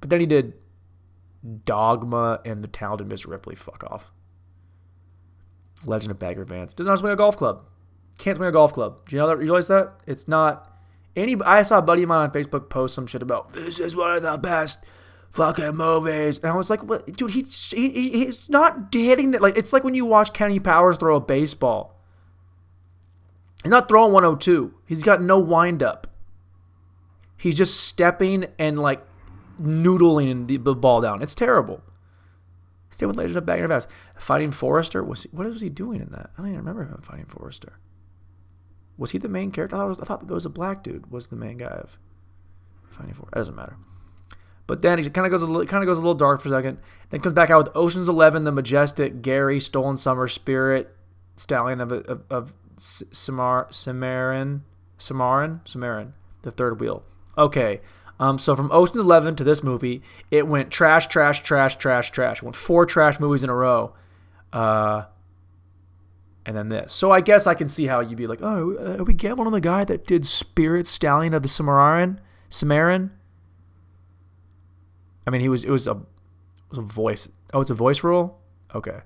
But 0.00 0.10
then 0.10 0.18
he 0.18 0.26
did 0.26 0.54
Dogma 1.64 2.40
and 2.44 2.64
The 2.64 2.68
Talented 2.68 3.08
Miss 3.08 3.24
Ripley. 3.24 3.54
Fuck 3.54 3.84
off. 3.84 4.12
Legend 5.86 6.10
of 6.10 6.18
Bagger 6.18 6.44
Vance. 6.44 6.74
Doesn't 6.74 6.88
know 6.88 6.94
how 6.94 7.00
swing 7.00 7.12
a 7.12 7.16
golf 7.16 7.36
club. 7.36 7.64
Can't 8.18 8.36
swing 8.36 8.48
a 8.48 8.52
golf 8.52 8.72
club. 8.72 9.00
Do 9.06 9.16
you 9.16 9.20
know 9.20 9.28
that? 9.28 9.38
You 9.38 9.44
realize 9.44 9.68
that? 9.68 9.94
It's 10.06 10.28
not 10.28 10.70
any. 11.16 11.36
I 11.44 11.62
saw 11.62 11.78
a 11.78 11.82
buddy 11.82 12.02
of 12.02 12.08
mine 12.08 12.20
on 12.20 12.30
Facebook 12.30 12.68
post 12.68 12.94
some 12.94 13.06
shit 13.06 13.22
about 13.22 13.52
this 13.52 13.78
is 13.78 13.96
one 13.96 14.14
of 14.14 14.22
the 14.22 14.36
best 14.38 14.80
fucking 15.30 15.76
movies, 15.76 16.38
and 16.38 16.52
I 16.52 16.54
was 16.54 16.70
like, 16.70 16.82
what, 16.82 17.06
dude? 17.16 17.30
He, 17.30 17.44
he 17.70 18.10
he's 18.10 18.48
not 18.48 18.92
hitting 18.92 19.34
it. 19.34 19.40
Like 19.40 19.56
it's 19.56 19.72
like 19.72 19.84
when 19.84 19.94
you 19.94 20.04
watch 20.04 20.32
Kenny 20.32 20.60
Powers 20.60 20.96
throw 20.96 21.16
a 21.16 21.20
baseball. 21.20 21.96
He's 23.62 23.70
not 23.70 23.88
throwing 23.88 24.12
102. 24.12 24.74
He's 24.86 25.02
got 25.02 25.20
no 25.20 25.38
wind 25.38 25.82
up. 25.82 26.06
He's 27.36 27.56
just 27.56 27.80
stepping 27.80 28.46
and 28.58 28.78
like 28.78 29.04
noodling 29.60 30.46
the, 30.46 30.56
the 30.56 30.74
ball 30.74 31.00
down. 31.00 31.22
It's 31.22 31.34
terrible. 31.34 31.82
Stay 32.90 33.06
with 33.06 33.16
Legend 33.16 33.38
of 33.38 33.46
Bagger 33.46 33.68
Vance. 33.68 33.86
Fighting 34.16 34.50
Forrester 34.50 35.02
was 35.02 35.22
he, 35.22 35.28
what 35.32 35.46
was 35.46 35.60
he 35.60 35.68
doing 35.68 36.00
in 36.00 36.10
that? 36.10 36.30
I 36.36 36.42
don't 36.42 36.48
even 36.48 36.58
remember 36.58 36.84
him 36.84 37.00
fighting 37.02 37.26
Forrester. 37.26 37.78
Was 38.98 39.12
he 39.12 39.18
the 39.18 39.28
main 39.28 39.50
character? 39.50 39.76
I 39.76 39.78
thought, 39.78 39.88
was, 39.88 40.00
I 40.00 40.04
thought 40.04 40.26
there 40.26 40.34
was 40.34 40.46
a 40.46 40.50
black 40.50 40.82
dude 40.82 41.10
was 41.10 41.28
the 41.28 41.36
main 41.36 41.56
guy 41.56 41.66
of 41.66 41.98
Fighting 42.90 43.14
Forrester. 43.14 43.30
That 43.32 43.40
doesn't 43.40 43.56
matter. 43.56 43.76
But 44.66 44.82
then 44.82 44.98
he 44.98 45.08
kind 45.08 45.26
of 45.26 45.30
goes 45.30 45.42
a 45.42 45.46
little, 45.46 45.64
kind 45.66 45.82
of 45.82 45.86
goes 45.86 45.96
a 45.96 46.00
little 46.00 46.14
dark 46.14 46.40
for 46.40 46.48
a 46.48 46.50
second. 46.50 46.78
Then 47.08 47.20
comes 47.20 47.32
back 47.32 47.50
out 47.50 47.64
with 47.64 47.76
Ocean's 47.76 48.08
Eleven, 48.08 48.44
The 48.44 48.52
Majestic, 48.52 49.22
Gary, 49.22 49.58
Stolen 49.58 49.96
Summer, 49.96 50.28
Spirit, 50.28 50.94
Stallion 51.36 51.80
of 51.80 51.90
of, 51.90 52.22
of 52.30 52.54
Samar, 52.76 53.66
Samarin, 53.70 54.60
Samarin, 54.98 55.64
Samarin, 55.64 56.12
the 56.42 56.50
third 56.50 56.80
wheel. 56.80 57.02
Okay, 57.36 57.80
um, 58.20 58.38
so 58.38 58.54
from 58.54 58.70
Ocean's 58.70 59.00
Eleven 59.00 59.34
to 59.36 59.44
this 59.44 59.62
movie, 59.62 60.02
it 60.30 60.46
went 60.46 60.70
trash, 60.70 61.06
trash, 61.06 61.42
trash, 61.42 61.76
trash, 61.76 62.10
trash. 62.10 62.36
It 62.36 62.42
went 62.42 62.54
four 62.54 62.84
trash 62.84 63.18
movies 63.18 63.42
in 63.42 63.48
a 63.48 63.54
row, 63.54 63.94
uh, 64.52 65.04
and 66.44 66.54
then 66.54 66.68
this. 66.68 66.92
So 66.92 67.10
I 67.10 67.22
guess 67.22 67.46
I 67.46 67.54
can 67.54 67.66
see 67.66 67.86
how 67.86 68.00
you'd 68.00 68.18
be 68.18 68.26
like, 68.26 68.42
oh, 68.42 68.76
uh, 68.78 69.00
are 69.00 69.04
we 69.04 69.14
gambling 69.14 69.46
on 69.46 69.54
the 69.54 69.60
guy 69.60 69.84
that 69.84 70.06
did 70.06 70.26
Spirit 70.26 70.86
Stallion 70.86 71.32
of 71.32 71.42
the 71.42 71.48
Samarin? 71.48 72.18
Samarin? 72.50 73.08
I 75.26 75.30
mean, 75.30 75.40
he 75.40 75.48
was. 75.48 75.64
It 75.64 75.70
was 75.70 75.86
a. 75.86 75.92
It 75.92 76.68
was 76.68 76.78
a 76.78 76.82
voice. 76.82 77.26
Oh, 77.54 77.62
it's 77.62 77.70
a 77.70 77.74
voice 77.74 78.04
role. 78.04 78.38
Okay. 78.74 79.00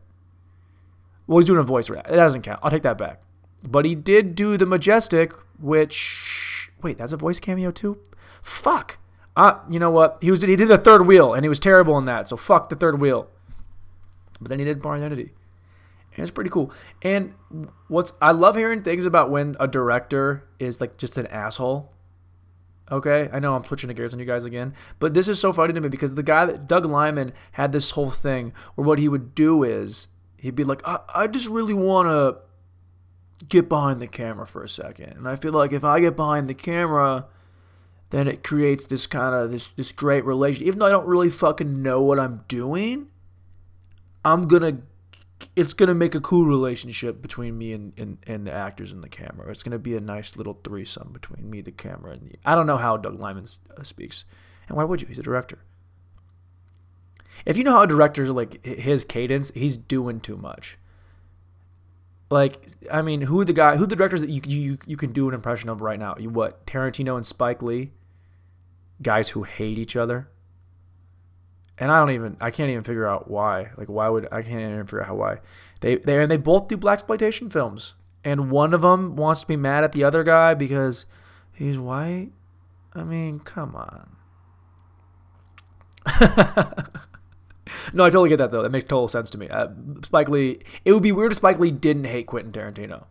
Well, 1.29 1.39
he's 1.39 1.47
doing 1.47 1.61
a 1.61 1.63
voice. 1.63 1.89
It 1.89 2.03
doesn't 2.09 2.43
count. 2.43 2.59
I'll 2.65 2.71
take 2.71 2.83
that 2.83 2.99
back. 2.99 3.23
But 3.63 3.85
he 3.85 3.95
did 3.95 4.35
do 4.35 4.57
the 4.57 4.67
Majestic, 4.67 5.33
which 5.61 6.71
wait, 6.83 6.99
that's 6.99 7.13
a 7.13 7.17
voice 7.17 7.39
cameo 7.39 7.71
too. 7.71 8.03
Fuck 8.43 8.99
ah, 9.37 9.63
you 9.69 9.79
know 9.79 9.91
what? 9.91 10.19
He 10.21 10.31
was 10.31 10.43
he 10.43 10.57
did 10.57 10.69
the 10.69 10.79
third 10.79 11.07
wheel 11.07 11.35
and 11.35 11.45
he 11.45 11.49
was 11.49 11.61
terrible 11.61 11.99
in 11.99 12.05
that. 12.07 12.29
So 12.29 12.37
fuck 12.37 12.69
the 12.69 12.77
third 12.77 13.01
wheel. 13.01 13.29
But 14.41 14.49
then 14.49 14.59
he 14.59 14.65
did 14.65 14.83
Bourne 14.83 14.99
Identity. 14.99 15.33
And 16.17 16.23
it's 16.23 16.31
pretty 16.31 16.51
cool. 16.51 16.73
And 17.03 17.35
what's 17.89 18.13
I 18.21 18.33
love 18.33 18.57
hearing 18.57 18.83
things 18.83 19.07
about 19.07 19.31
when 19.31 19.57
a 19.59 19.67
director 19.67 20.47
is 20.59 20.81
like 20.81 20.97
just 20.97 21.19
an 21.19 21.27
asshole. 21.29 21.91
Okay, 22.91 23.31
I 23.33 23.39
know 23.39 23.55
I'm 23.55 23.65
switching 23.65 23.89
the 23.89 23.95
gears 23.95 24.13
on 24.13 24.21
you 24.21 24.27
guys 24.27 24.45
again, 24.45 24.75
but 24.99 25.15
this 25.15 25.27
is 25.27 25.41
so 25.41 25.55
funny 25.55 25.73
to 25.73 25.81
me 25.81 25.89
because 25.89 26.15
the 26.15 26.23
guy 26.23 26.45
that 26.45 26.67
Doug 26.67 26.85
Liman 26.85 27.33
had 27.53 27.73
this 27.73 27.93
whole 27.93 28.11
thing 28.11 28.53
where 28.75 28.87
what 28.87 28.99
he 28.99 29.09
would 29.09 29.35
do 29.35 29.63
is 29.63 30.09
he'd 30.37 30.55
be 30.55 30.65
like, 30.65 30.87
I, 30.87 30.99
I 31.15 31.27
just 31.27 31.49
really 31.49 31.73
want 31.73 32.09
to 32.09 33.47
get 33.49 33.71
behind 33.71 34.03
the 34.03 34.07
camera 34.07 34.47
for 34.47 34.63
a 34.63 34.69
second, 34.69 35.15
and 35.17 35.27
I 35.27 35.35
feel 35.37 35.55
like 35.55 35.73
if 35.73 35.83
I 35.83 35.99
get 36.01 36.15
behind 36.15 36.47
the 36.47 36.55
camera, 36.55 37.25
then 38.15 38.29
it 38.29 38.45
creates 38.45 38.85
this 38.85 39.09
kind 39.09 39.35
of 39.35 39.51
this 39.51 39.67
this 39.69 39.91
great 39.91 40.25
relation. 40.25 40.65
Even 40.69 40.79
though 40.79 40.87
I 40.87 40.91
don't 40.91 41.07
really 41.07 41.29
fucking 41.29 41.83
know 41.83 42.01
what 42.01 42.21
I'm 42.21 42.45
doing, 42.47 43.09
I'm 44.25 44.47
gonna 44.47 44.79
it's 45.57 45.75
gonna 45.75 45.97
make 45.97 46.15
a 46.15 46.21
cool 46.21 46.47
relationship 46.47 47.21
between 47.21 47.59
me 47.59 47.73
and, 47.73 47.93
and, 47.99 48.19
and 48.25 48.47
the 48.47 48.53
actors 48.53 48.93
and 48.93 49.03
the 49.03 49.09
camera. 49.09 49.51
It's 49.51 49.65
gonna 49.65 49.81
be 49.81 49.97
a 49.97 50.01
nice 50.01 50.37
little 50.37 50.61
threesome 50.63 51.11
between 51.13 51.51
me, 51.51 51.61
the 51.61 51.73
camera, 51.73 52.13
and 52.13 52.31
the, 52.31 52.39
I 52.45 52.55
don't 52.55 52.69
know 52.69 52.77
how 52.77 52.97
Doug 52.97 53.19
Liman 53.19 53.49
uh, 53.77 53.83
speaks, 53.83 54.25
and 54.69 54.77
why 54.77 54.85
would 54.85 55.03
you? 55.03 55.09
He's 55.09 55.19
a 55.19 55.23
director. 55.23 55.59
If 57.45 57.57
you 57.57 57.65
know 57.65 57.73
how 57.73 57.83
a 57.83 57.89
director 57.89 58.33
like 58.33 58.65
his 58.65 59.03
cadence, 59.03 59.51
he's 59.57 59.77
doing 59.77 60.21
too 60.21 60.37
much. 60.37 60.79
Like, 62.31 62.69
I 62.93 63.03
mean, 63.03 63.23
who 63.23 63.45
the 63.45 63.53
guy, 63.53 63.75
who 63.75 63.87
the 63.87 63.97
directors 63.97 64.21
that 64.21 64.31
you 64.31 64.41
you 64.47 64.79
you 64.87 64.97
can 64.97 65.11
do 65.11 65.29
an 65.29 65.35
impression 65.35 65.69
of 65.69 65.81
right 65.81 65.99
now? 65.99 66.15
You 66.17 66.31
what? 66.31 66.65
Tarantino 66.65 67.17
and 67.17 67.27
Spike 67.27 67.61
Lee 67.61 67.91
guys 69.05 69.29
who 69.31 69.45
hate 69.45 69.79
each 69.79 69.95
other. 69.95 70.29
And 71.79 71.93
I 71.93 71.99
don't 71.99 72.11
even 72.11 72.37
I 72.41 72.51
can't 72.51 72.71
even 72.71 72.85
figure 72.85 73.07
out 73.07 73.31
why. 73.31 73.71
Like 73.77 73.89
why 73.89 74.09
would 74.09 74.29
I 74.33 74.43
can't 74.43 74.61
even 74.61 74.87
figure 74.87 75.03
out 75.03 75.09
how 75.09 75.15
why. 75.15 75.39
They 75.81 75.97
they 75.97 76.21
and 76.21 76.31
they 76.31 76.37
both 76.37 76.69
do 76.69 76.77
black 76.77 76.95
exploitation 76.95 77.51
films. 77.51 77.95
And 78.25 78.51
one 78.51 78.73
of 78.73 78.81
them 78.81 79.17
wants 79.17 79.43
to 79.43 79.47
be 79.47 79.57
mad 79.57 79.85
at 79.85 79.93
the 79.93 80.03
other 80.03 80.25
guy 80.25 80.55
because 80.55 81.05
he's 81.53 81.79
white. 81.79 82.31
I 82.95 83.05
mean, 83.05 83.41
come 83.41 83.77
on. 83.77 84.17
no, 87.93 88.05
I 88.05 88.11
totally 88.11 88.29
get 88.29 88.39
that 88.39 88.51
though. 88.51 88.63
That 88.63 88.71
makes 88.71 88.85
total 88.85 89.09
sense 89.09 89.31
to 89.31 89.39
me. 89.39 89.49
Uh, 89.49 89.69
Spike 90.03 90.29
Lee. 90.29 90.61
It 90.85 90.93
would 90.93 91.03
be 91.03 91.13
weird 91.13 91.33
if 91.33 91.37
Spike 91.37 91.59
Lee 91.59 91.71
didn't 91.71 92.05
hate 92.05 92.27
Quentin 92.27 92.53
Tarantino. 92.53 93.05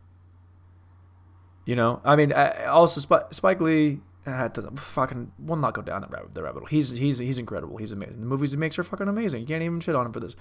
You 1.65 1.75
know, 1.75 2.01
I 2.03 2.15
mean, 2.15 2.33
uh, 2.33 2.65
also 2.69 2.99
Spike 3.31 3.61
Lee 3.61 4.01
uh, 4.25 4.47
doesn't 4.47 4.79
fucking. 4.79 5.31
We'll 5.39 5.57
not 5.57 5.73
go 5.73 5.81
down 5.81 6.01
the 6.01 6.07
rabbit, 6.07 6.33
the 6.33 6.43
rabbit 6.43 6.59
hole. 6.59 6.67
He's 6.67 6.91
he's 6.91 7.17
he's 7.17 7.37
incredible. 7.37 7.77
He's 7.77 7.91
amazing. 7.91 8.21
The 8.21 8.25
movies 8.25 8.51
he 8.51 8.57
makes 8.57 8.79
are 8.79 8.83
fucking 8.83 9.07
amazing. 9.07 9.41
You 9.41 9.47
can't 9.47 9.63
even 9.63 9.79
shit 9.79 9.95
on 9.95 10.05
him 10.05 10.13
for 10.13 10.19
this. 10.19 10.35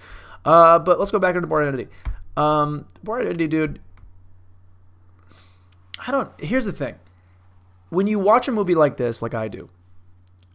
Uh, 0.45 0.79
but 0.79 0.99
let's 0.99 1.11
go 1.11 1.19
back 1.19 1.35
into 1.35 1.49
Bourne 1.49 1.67
Identity. 1.67 1.91
Um, 2.37 2.87
Bourne 3.03 3.23
Identity, 3.23 3.49
dude. 3.49 3.81
I 6.07 6.11
don't. 6.11 6.31
Here's 6.41 6.65
the 6.65 6.73
thing. 6.73 6.97
When 7.91 8.07
you 8.07 8.19
watch 8.19 8.49
a 8.49 8.53
movie 8.53 8.75
like 8.75 8.97
this, 8.97 9.21
like 9.21 9.35
I 9.35 9.49
do, 9.49 9.69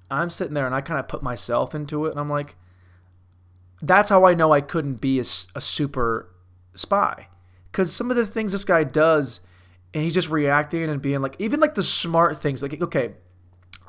I'm 0.09 0.29
sitting 0.29 0.53
there 0.53 0.65
and 0.65 0.73
I 0.73 0.81
kind 0.81 0.99
of 0.99 1.07
put 1.07 1.21
myself 1.21 1.75
into 1.75 2.05
it, 2.05 2.11
and 2.11 2.19
I'm 2.19 2.29
like, 2.29 2.55
that's 3.81 4.09
how 4.09 4.25
I 4.25 4.33
know 4.33 4.53
I 4.53 4.61
couldn't 4.61 5.01
be 5.01 5.19
a, 5.19 5.25
a 5.55 5.61
super 5.61 6.29
spy. 6.75 7.27
Because 7.71 7.93
some 7.93 8.09
of 8.09 8.17
the 8.17 8.25
things 8.25 8.53
this 8.53 8.63
guy 8.63 8.83
does, 8.83 9.39
and 9.97 10.03
he's 10.03 10.13
just 10.13 10.29
reacting 10.29 10.83
and 10.83 11.01
being 11.01 11.21
like, 11.21 11.35
even 11.39 11.59
like 11.59 11.73
the 11.73 11.81
smart 11.81 12.37
things, 12.37 12.61
like, 12.61 12.79
okay, 12.79 13.13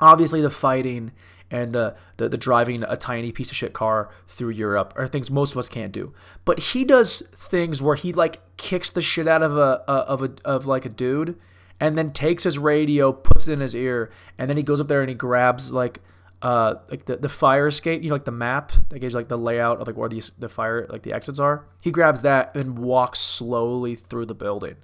obviously 0.01 0.41
the 0.41 0.49
fighting 0.49 1.11
and 1.51 1.71
the, 1.71 1.95
the, 2.17 2.27
the 2.27 2.37
driving 2.37 2.81
a 2.81 2.97
tiny 2.97 3.31
piece 3.31 3.51
of 3.51 3.55
shit 3.55 3.73
car 3.73 4.09
through 4.27 4.49
Europe 4.49 4.91
are 4.95 5.07
things 5.07 5.29
most 5.29 5.51
of 5.51 5.59
us 5.59 5.69
can't 5.69 5.91
do. 5.91 6.11
But 6.45 6.57
he 6.57 6.83
does 6.83 7.21
things 7.35 7.79
where 7.79 7.93
he 7.93 8.11
like 8.11 8.41
kicks 8.57 8.89
the 8.89 9.01
shit 9.01 9.27
out 9.27 9.43
of 9.43 9.55
a, 9.55 9.83
a 9.87 9.91
of 9.91 10.23
a 10.23 10.31
of 10.43 10.65
like 10.65 10.85
a 10.85 10.89
dude 10.89 11.37
and 11.79 11.95
then 11.95 12.11
takes 12.11 12.43
his 12.43 12.57
radio, 12.57 13.13
puts 13.13 13.47
it 13.47 13.53
in 13.53 13.59
his 13.59 13.75
ear, 13.75 14.09
and 14.39 14.49
then 14.49 14.57
he 14.57 14.63
goes 14.63 14.81
up 14.81 14.87
there 14.87 15.01
and 15.01 15.09
he 15.09 15.15
grabs 15.15 15.71
like 15.71 15.99
uh 16.41 16.73
like 16.89 17.05
the, 17.05 17.17
the 17.17 17.29
fire 17.29 17.67
escape, 17.67 18.01
you 18.01 18.09
know, 18.09 18.15
like 18.15 18.25
the 18.25 18.31
map 18.31 18.71
that 18.89 18.97
gives 18.97 19.13
like 19.13 19.27
the 19.27 19.37
layout 19.37 19.79
of 19.79 19.85
like 19.85 19.95
where 19.95 20.09
these 20.09 20.31
the 20.39 20.49
fire 20.49 20.87
like 20.89 21.03
the 21.03 21.13
exits 21.13 21.37
are. 21.37 21.67
He 21.83 21.91
grabs 21.91 22.23
that 22.23 22.55
and 22.55 22.79
walks 22.79 23.19
slowly 23.19 23.93
through 23.93 24.25
the 24.25 24.33
building 24.33 24.77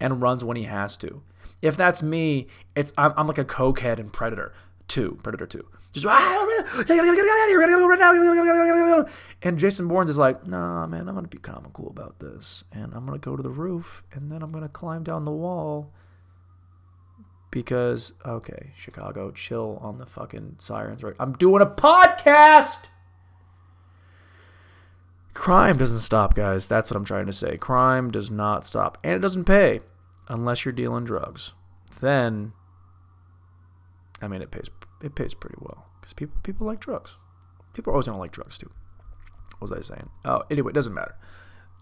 and 0.00 0.22
runs 0.22 0.42
when 0.42 0.56
he 0.56 0.64
has 0.64 0.96
to. 0.98 1.22
If 1.62 1.76
that's 1.76 2.02
me, 2.02 2.46
it's 2.74 2.92
I'm, 2.96 3.12
I'm 3.16 3.26
like 3.26 3.38
a 3.38 3.44
cokehead 3.44 3.98
in 3.98 4.10
Predator 4.10 4.52
2, 4.88 5.20
Predator 5.22 5.46
2. 5.46 5.66
Just 5.92 6.06
ah, 6.08 6.46
and 9.42 9.58
Jason 9.58 9.88
Bourne 9.88 10.08
is 10.08 10.16
like, 10.16 10.46
nah, 10.46 10.86
man, 10.86 11.08
I'm 11.08 11.16
gonna 11.16 11.26
be 11.26 11.40
cool 11.72 11.88
about 11.88 12.20
this, 12.20 12.62
and 12.70 12.94
I'm 12.94 13.06
gonna 13.06 13.18
go 13.18 13.36
to 13.36 13.42
the 13.42 13.50
roof, 13.50 14.04
and 14.12 14.30
then 14.30 14.42
I'm 14.42 14.52
gonna 14.52 14.68
climb 14.68 15.02
down 15.02 15.24
the 15.24 15.32
wall, 15.32 15.92
because 17.50 18.14
okay, 18.24 18.70
Chicago, 18.76 19.32
chill 19.32 19.78
on 19.82 19.98
the 19.98 20.06
fucking 20.06 20.56
sirens, 20.58 21.02
right? 21.02 21.16
I'm 21.18 21.32
doing 21.32 21.60
a 21.60 21.66
podcast. 21.66 22.86
Crime 25.34 25.76
doesn't 25.76 26.00
stop, 26.00 26.34
guys. 26.34 26.68
That's 26.68 26.90
what 26.90 26.96
I'm 26.96 27.04
trying 27.04 27.26
to 27.26 27.32
say. 27.32 27.56
Crime 27.56 28.12
does 28.12 28.30
not 28.30 28.64
stop, 28.64 28.96
and 29.02 29.14
it 29.14 29.18
doesn't 29.18 29.44
pay 29.44 29.80
unless 30.30 30.64
you're 30.64 30.72
dealing 30.72 31.04
drugs. 31.04 31.52
Then, 32.00 32.52
I 34.22 34.28
mean, 34.28 34.40
it 34.40 34.50
pays. 34.50 34.70
It 35.02 35.14
pays 35.14 35.34
pretty 35.34 35.56
well 35.58 35.86
because 36.00 36.12
people 36.12 36.40
people 36.42 36.66
like 36.66 36.80
drugs. 36.80 37.18
People 37.74 37.90
are 37.90 37.94
always 37.94 38.06
gonna 38.06 38.18
like 38.18 38.32
drugs 38.32 38.56
too. 38.56 38.70
What 39.58 39.70
was 39.70 39.72
I 39.72 39.82
saying? 39.82 40.08
Oh, 40.24 40.40
anyway, 40.50 40.70
it 40.70 40.74
doesn't 40.74 40.94
matter. 40.94 41.16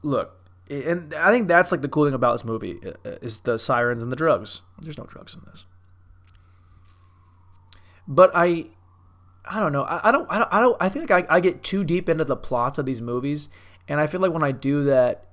Look, 0.02 0.50
and 0.70 1.14
I 1.14 1.30
think 1.30 1.46
that's 1.46 1.70
like 1.70 1.82
the 1.82 1.88
cool 1.88 2.04
thing 2.06 2.14
about 2.14 2.32
this 2.32 2.44
movie 2.44 2.80
uh, 2.84 3.10
is 3.22 3.40
the 3.40 3.58
sirens 3.58 4.02
and 4.02 4.10
the 4.10 4.16
drugs. 4.16 4.62
There's 4.80 4.98
no 4.98 5.04
drugs 5.04 5.34
in 5.34 5.42
this. 5.50 5.66
But 8.06 8.30
I, 8.34 8.66
I 9.44 9.60
don't 9.60 9.72
know. 9.72 9.82
I, 9.82 10.08
I 10.08 10.10
don't. 10.10 10.26
I 10.30 10.38
don't. 10.38 10.48
I 10.52 10.60
don't. 10.60 10.76
I 10.80 10.88
think 10.88 11.10
like 11.10 11.30
I, 11.30 11.36
I 11.36 11.40
get 11.40 11.62
too 11.62 11.84
deep 11.84 12.08
into 12.08 12.24
the 12.24 12.36
plots 12.36 12.78
of 12.78 12.86
these 12.86 13.02
movies, 13.02 13.50
and 13.86 14.00
I 14.00 14.06
feel 14.06 14.20
like 14.20 14.32
when 14.32 14.42
I 14.42 14.52
do 14.52 14.84
that, 14.84 15.27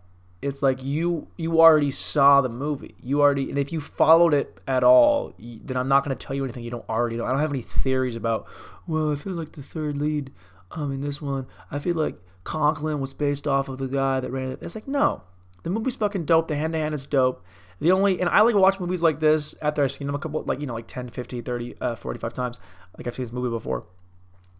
it's 0.45 0.61
like 0.61 0.83
you 0.83 1.27
you 1.37 1.59
already 1.59 1.89
saw 1.89 2.39
the 2.39 2.49
movie. 2.49 2.95
You 3.01 3.21
already, 3.21 3.49
and 3.49 3.57
if 3.57 3.73
you 3.73 3.81
followed 3.81 4.33
it 4.33 4.61
at 4.67 4.83
all, 4.83 5.33
you, 5.37 5.59
then 5.63 5.75
I'm 5.75 5.87
not 5.87 6.05
going 6.05 6.15
to 6.15 6.25
tell 6.25 6.35
you 6.35 6.43
anything 6.43 6.63
you 6.63 6.69
don't 6.69 6.87
already 6.87 7.17
know. 7.17 7.25
I 7.25 7.31
don't 7.31 7.39
have 7.39 7.51
any 7.51 7.63
theories 7.63 8.15
about. 8.15 8.47
Well, 8.85 9.11
I 9.11 9.15
feel 9.15 9.33
like 9.33 9.53
the 9.53 9.63
third 9.63 9.97
lead, 9.97 10.31
um, 10.71 10.91
in 10.91 11.01
this 11.01 11.19
one, 11.19 11.47
I 11.71 11.79
feel 11.79 11.95
like 11.95 12.17
Conklin 12.43 12.99
was 12.99 13.15
based 13.15 13.47
off 13.47 13.67
of 13.67 13.79
the 13.79 13.87
guy 13.87 14.19
that 14.19 14.31
ran 14.31 14.51
it. 14.51 14.59
It's 14.61 14.75
like 14.75 14.87
no, 14.87 15.23
the 15.63 15.71
movie's 15.71 15.95
fucking 15.95 16.25
dope. 16.25 16.47
The 16.47 16.55
hand 16.55 16.73
to 16.73 16.79
hand 16.79 16.93
is 16.93 17.07
dope. 17.07 17.43
The 17.79 17.91
only 17.91 18.21
and 18.21 18.29
I 18.29 18.41
like 18.41 18.55
watch 18.55 18.79
movies 18.79 19.01
like 19.01 19.19
this 19.19 19.55
after 19.63 19.83
I've 19.83 19.91
seen 19.91 20.05
them 20.05 20.15
a 20.15 20.19
couple 20.19 20.43
like 20.43 20.61
you 20.61 20.67
know 20.67 20.75
like 20.75 20.87
10, 20.87 21.09
50, 21.09 21.41
30, 21.41 21.75
uh, 21.81 21.95
45 21.95 22.33
times. 22.33 22.59
Like 22.97 23.07
I've 23.07 23.15
seen 23.15 23.25
this 23.25 23.33
movie 23.33 23.49
before. 23.49 23.85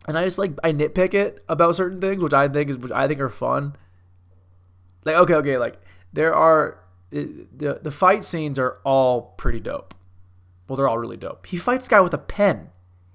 And 0.07 0.17
I 0.17 0.23
just 0.23 0.39
like 0.39 0.53
I 0.63 0.71
nitpick 0.71 1.13
it 1.13 1.43
about 1.47 1.75
certain 1.75 2.01
things 2.01 2.23
which 2.23 2.33
I 2.33 2.47
think 2.47 2.71
is 2.71 2.77
which 2.79 2.91
I 2.91 3.07
think 3.07 3.19
are 3.19 3.29
fun. 3.29 3.75
Like 5.05 5.15
okay, 5.15 5.35
okay, 5.35 5.57
like 5.57 5.79
there 6.11 6.33
are 6.33 6.79
the 7.11 7.79
the 7.81 7.91
fight 7.91 8.23
scenes 8.23 8.59
are 8.59 8.79
all 8.83 9.33
pretty 9.37 9.59
dope. 9.59 9.93
Well, 10.67 10.75
they're 10.75 10.87
all 10.87 10.97
really 10.97 11.17
dope. 11.17 11.45
He 11.45 11.57
fights 11.57 11.87
guy 11.87 12.01
with 12.01 12.13
a 12.13 12.19
pen. 12.19 12.69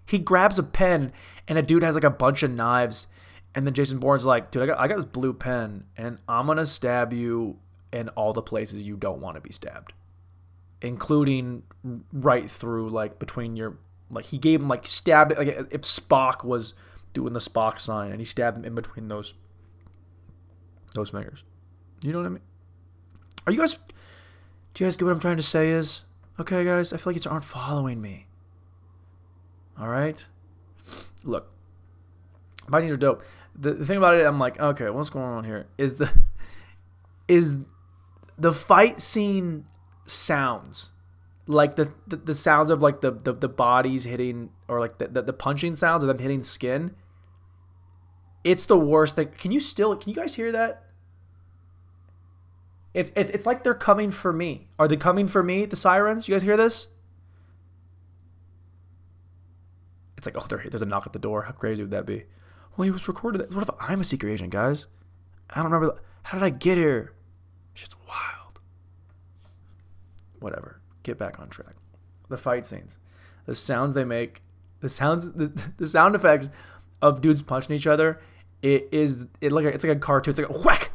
He 0.07 0.19
grabs 0.19 0.59
a 0.59 0.63
pen 0.63 1.13
and 1.47 1.59
a 1.59 1.63
dude 1.63 1.83
has 1.83 1.95
like 1.95 2.05
a 2.05 2.11
bunch 2.11 2.43
of 2.43 2.51
knives 2.51 3.07
and 3.55 3.67
then 3.67 3.75
Jason 3.75 3.99
Bourne's 3.99 4.25
like, 4.25 4.51
dude, 4.51 4.63
I 4.63 4.67
got, 4.67 4.79
I 4.79 4.89
got 4.89 4.97
this 4.97 5.05
blue 5.05 5.33
pen, 5.33 5.85
and 5.97 6.19
I'm 6.29 6.47
gonna 6.47 6.67
stab 6.67 7.13
you 7.13 7.59
in 7.93 8.09
all 8.11 8.33
the 8.33 8.43
places 8.43 8.83
you 8.83 8.97
don't 8.97 9.21
want 9.21 9.37
to 9.37 9.41
be 9.41 9.53
stabbed, 9.53 9.93
including 10.81 11.65
right 12.13 12.49
through 12.49 12.91
like 12.91 13.19
between 13.19 13.57
your 13.57 13.79
like 14.11 14.27
he 14.27 14.39
gave 14.39 14.61
him 14.61 14.69
like 14.69 14.87
stabbed 14.87 15.37
like 15.37 15.49
if 15.71 15.83
Spock 15.83 16.45
was 16.45 16.75
doing 17.13 17.33
the 17.33 17.41
Spock 17.41 17.81
sign, 17.81 18.13
and 18.13 18.21
he 18.21 18.25
stabbed 18.25 18.59
him 18.59 18.65
in 18.65 18.75
between 18.75 19.09
those 19.09 19.35
those 20.95 21.11
fingers. 21.11 21.43
You 22.03 22.13
know 22.13 22.19
what 22.19 22.27
I 22.27 22.31
mean? 22.31 22.43
Are 23.47 23.53
you 23.53 23.59
guys? 23.59 23.79
Do 24.75 24.85
you 24.85 24.87
guys 24.87 24.97
get 24.97 25.05
what 25.05 25.13
I'm 25.13 25.21
trying 25.21 25.37
to 25.37 25.43
say? 25.43 25.71
Is 25.71 26.05
okay, 26.39 26.65
guys. 26.65 26.93
I 26.93 26.97
feel 26.97 27.13
like 27.13 27.25
you 27.25 27.31
aren't 27.31 27.45
following 27.45 28.01
me. 28.01 28.27
All 29.79 29.89
right. 29.89 30.25
Look, 31.25 31.51
Vikings 32.69 32.93
are 32.93 32.97
dope. 32.97 33.23
The, 33.55 33.75
the 33.75 33.85
thing 33.85 33.99
about 33.99 34.15
it, 34.15 34.25
I'm 34.25 34.39
like, 34.39 34.59
okay, 34.59 34.89
what's 34.91 35.11
going 35.11 35.25
on 35.25 35.45
here? 35.45 35.67
Is 35.77 35.97
the 35.97 36.11
is 37.29 37.57
the 38.39 38.53
fight 38.53 39.01
scene 39.01 39.67
sounds 40.07 40.93
like 41.47 41.77
the, 41.77 41.93
the, 42.07 42.17
the 42.17 42.35
sounds 42.35 42.71
of 42.71 42.81
like 42.81 43.01
the, 43.01 43.11
the, 43.11 43.33
the 43.33 43.49
bodies 43.49 44.05
hitting 44.05 44.51
or 44.69 44.81
like 44.81 44.99
the, 44.99 45.09
the, 45.09 45.23
the 45.23 45.33
punching 45.33 45.75
sounds 45.75 46.03
of 46.03 46.09
them 46.09 46.19
hitting 46.19 46.41
skin 46.41 46.95
it's 48.45 48.65
the 48.67 48.79
worst 48.79 49.17
thing 49.17 49.29
can 49.37 49.51
you 49.51 49.61
still 49.61 49.95
can 49.97 50.09
you 50.09 50.15
guys 50.15 50.35
hear 50.37 50.53
that 50.53 50.85
it's, 52.93 53.11
it's 53.15 53.31
it's 53.31 53.47
like 53.47 53.63
they're 53.63 53.75
coming 53.75 54.11
for 54.11 54.33
me 54.33 54.69
are 54.79 54.89
they 54.89 54.97
coming 54.97 55.29
for 55.29 55.43
me 55.43 55.65
the 55.65 55.77
sirens 55.77 56.29
you 56.29 56.35
guys 56.35 56.43
hear 56.43 56.57
this 56.57 56.89
it's 60.17 60.27
like 60.27 60.37
oh 60.37 60.47
there, 60.49 60.63
there's 60.69 60.83
a 60.83 60.87
knock 60.87 61.07
at 61.07 61.13
the 61.13 61.19
door 61.19 61.43
how 61.43 61.53
crazy 61.53 61.83
would 61.83 61.93
that 61.93 62.07
be 62.07 62.25
well, 62.77 62.85
he 62.85 62.91
was 62.91 63.09
recorded. 63.09 63.53
What 63.55 63.69
if 63.69 63.75
I'm 63.79 64.01
a 64.01 64.05
secret 64.05 64.33
agent, 64.33 64.51
guys? 64.51 64.87
I 65.51 65.57
don't 65.57 65.71
remember. 65.71 66.01
How 66.23 66.39
did 66.39 66.45
I 66.45 66.51
get 66.51 66.79
here? 66.79 67.13
Shit's 67.75 67.97
wild. 68.09 68.61
Whatever. 70.39 70.81
Get 71.03 71.19
back 71.19 71.39
on 71.41 71.49
track. 71.49 71.75
The 72.29 72.37
fight 72.37 72.65
scenes, 72.65 72.99
the 73.47 73.55
sounds 73.55 73.95
they 73.95 74.05
make, 74.05 74.43
the 74.81 74.89
sounds, 74.89 75.33
the, 75.35 75.49
the 75.77 75.87
sound 75.87 76.15
effects 76.15 76.49
of 77.03 77.21
dudes 77.21 77.43
punching 77.43 77.75
each 77.75 77.87
other. 77.87 78.21
It 78.63 78.89
is 78.93 79.27
it 79.41 79.53
like 79.53 79.65
a, 79.65 79.69
it's 79.69 79.85
like 79.85 79.97
a 79.97 80.01
cartoon. 80.01 80.33
It's 80.33 80.41
like 80.41 80.49
a 80.49 80.59
whack, 80.63 80.90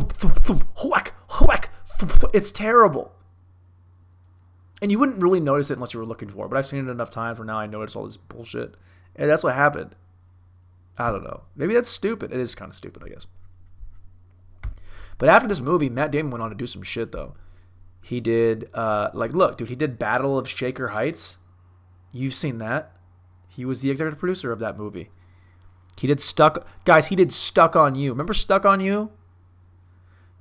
thump, 0.00 0.12
thump, 0.12 0.38
thump, 0.38 0.64
whack, 0.84 1.14
whack. 1.40 1.70
Thump, 1.86 2.12
thump. 2.12 2.34
It's 2.34 2.50
terrible. 2.50 3.12
And 4.82 4.92
you 4.92 4.98
wouldn't 4.98 5.22
really 5.22 5.40
notice 5.40 5.70
it 5.70 5.74
unless 5.74 5.94
you 5.94 6.00
were 6.00 6.06
looking 6.06 6.28
for 6.28 6.44
it. 6.44 6.48
But 6.50 6.58
I've 6.58 6.66
seen 6.66 6.86
it 6.86 6.90
enough 6.90 7.10
times 7.10 7.38
where 7.38 7.46
now 7.46 7.58
I 7.58 7.66
notice 7.66 7.96
all 7.96 8.04
this 8.04 8.18
bullshit. 8.18 8.74
And 9.14 9.30
that's 9.30 9.42
what 9.42 9.54
happened. 9.54 9.96
I 10.98 11.10
don't 11.10 11.24
know. 11.24 11.42
Maybe 11.54 11.74
that's 11.74 11.88
stupid. 11.88 12.32
It 12.32 12.40
is 12.40 12.54
kind 12.54 12.68
of 12.68 12.74
stupid, 12.74 13.02
I 13.02 13.08
guess. 13.08 13.26
But 15.18 15.30
after 15.30 15.48
this 15.48 15.60
movie, 15.60 15.88
Matt 15.88 16.10
Damon 16.10 16.30
went 16.30 16.42
on 16.42 16.50
to 16.50 16.56
do 16.56 16.66
some 16.66 16.82
shit 16.82 17.12
though. 17.12 17.34
He 18.02 18.20
did 18.20 18.68
uh 18.74 19.10
like 19.14 19.32
look, 19.32 19.56
dude, 19.56 19.70
he 19.70 19.74
did 19.74 19.98
Battle 19.98 20.38
of 20.38 20.46
Shaker 20.46 20.88
Heights. 20.88 21.38
You've 22.12 22.34
seen 22.34 22.58
that. 22.58 22.92
He 23.48 23.64
was 23.64 23.80
the 23.80 23.90
executive 23.90 24.18
producer 24.18 24.52
of 24.52 24.58
that 24.58 24.76
movie. 24.76 25.08
He 25.98 26.06
did 26.06 26.20
Stuck 26.20 26.66
Guys, 26.84 27.06
he 27.06 27.16
did 27.16 27.32
Stuck 27.32 27.74
on 27.74 27.94
You. 27.94 28.10
Remember 28.10 28.34
Stuck 28.34 28.66
on 28.66 28.80
You? 28.80 29.10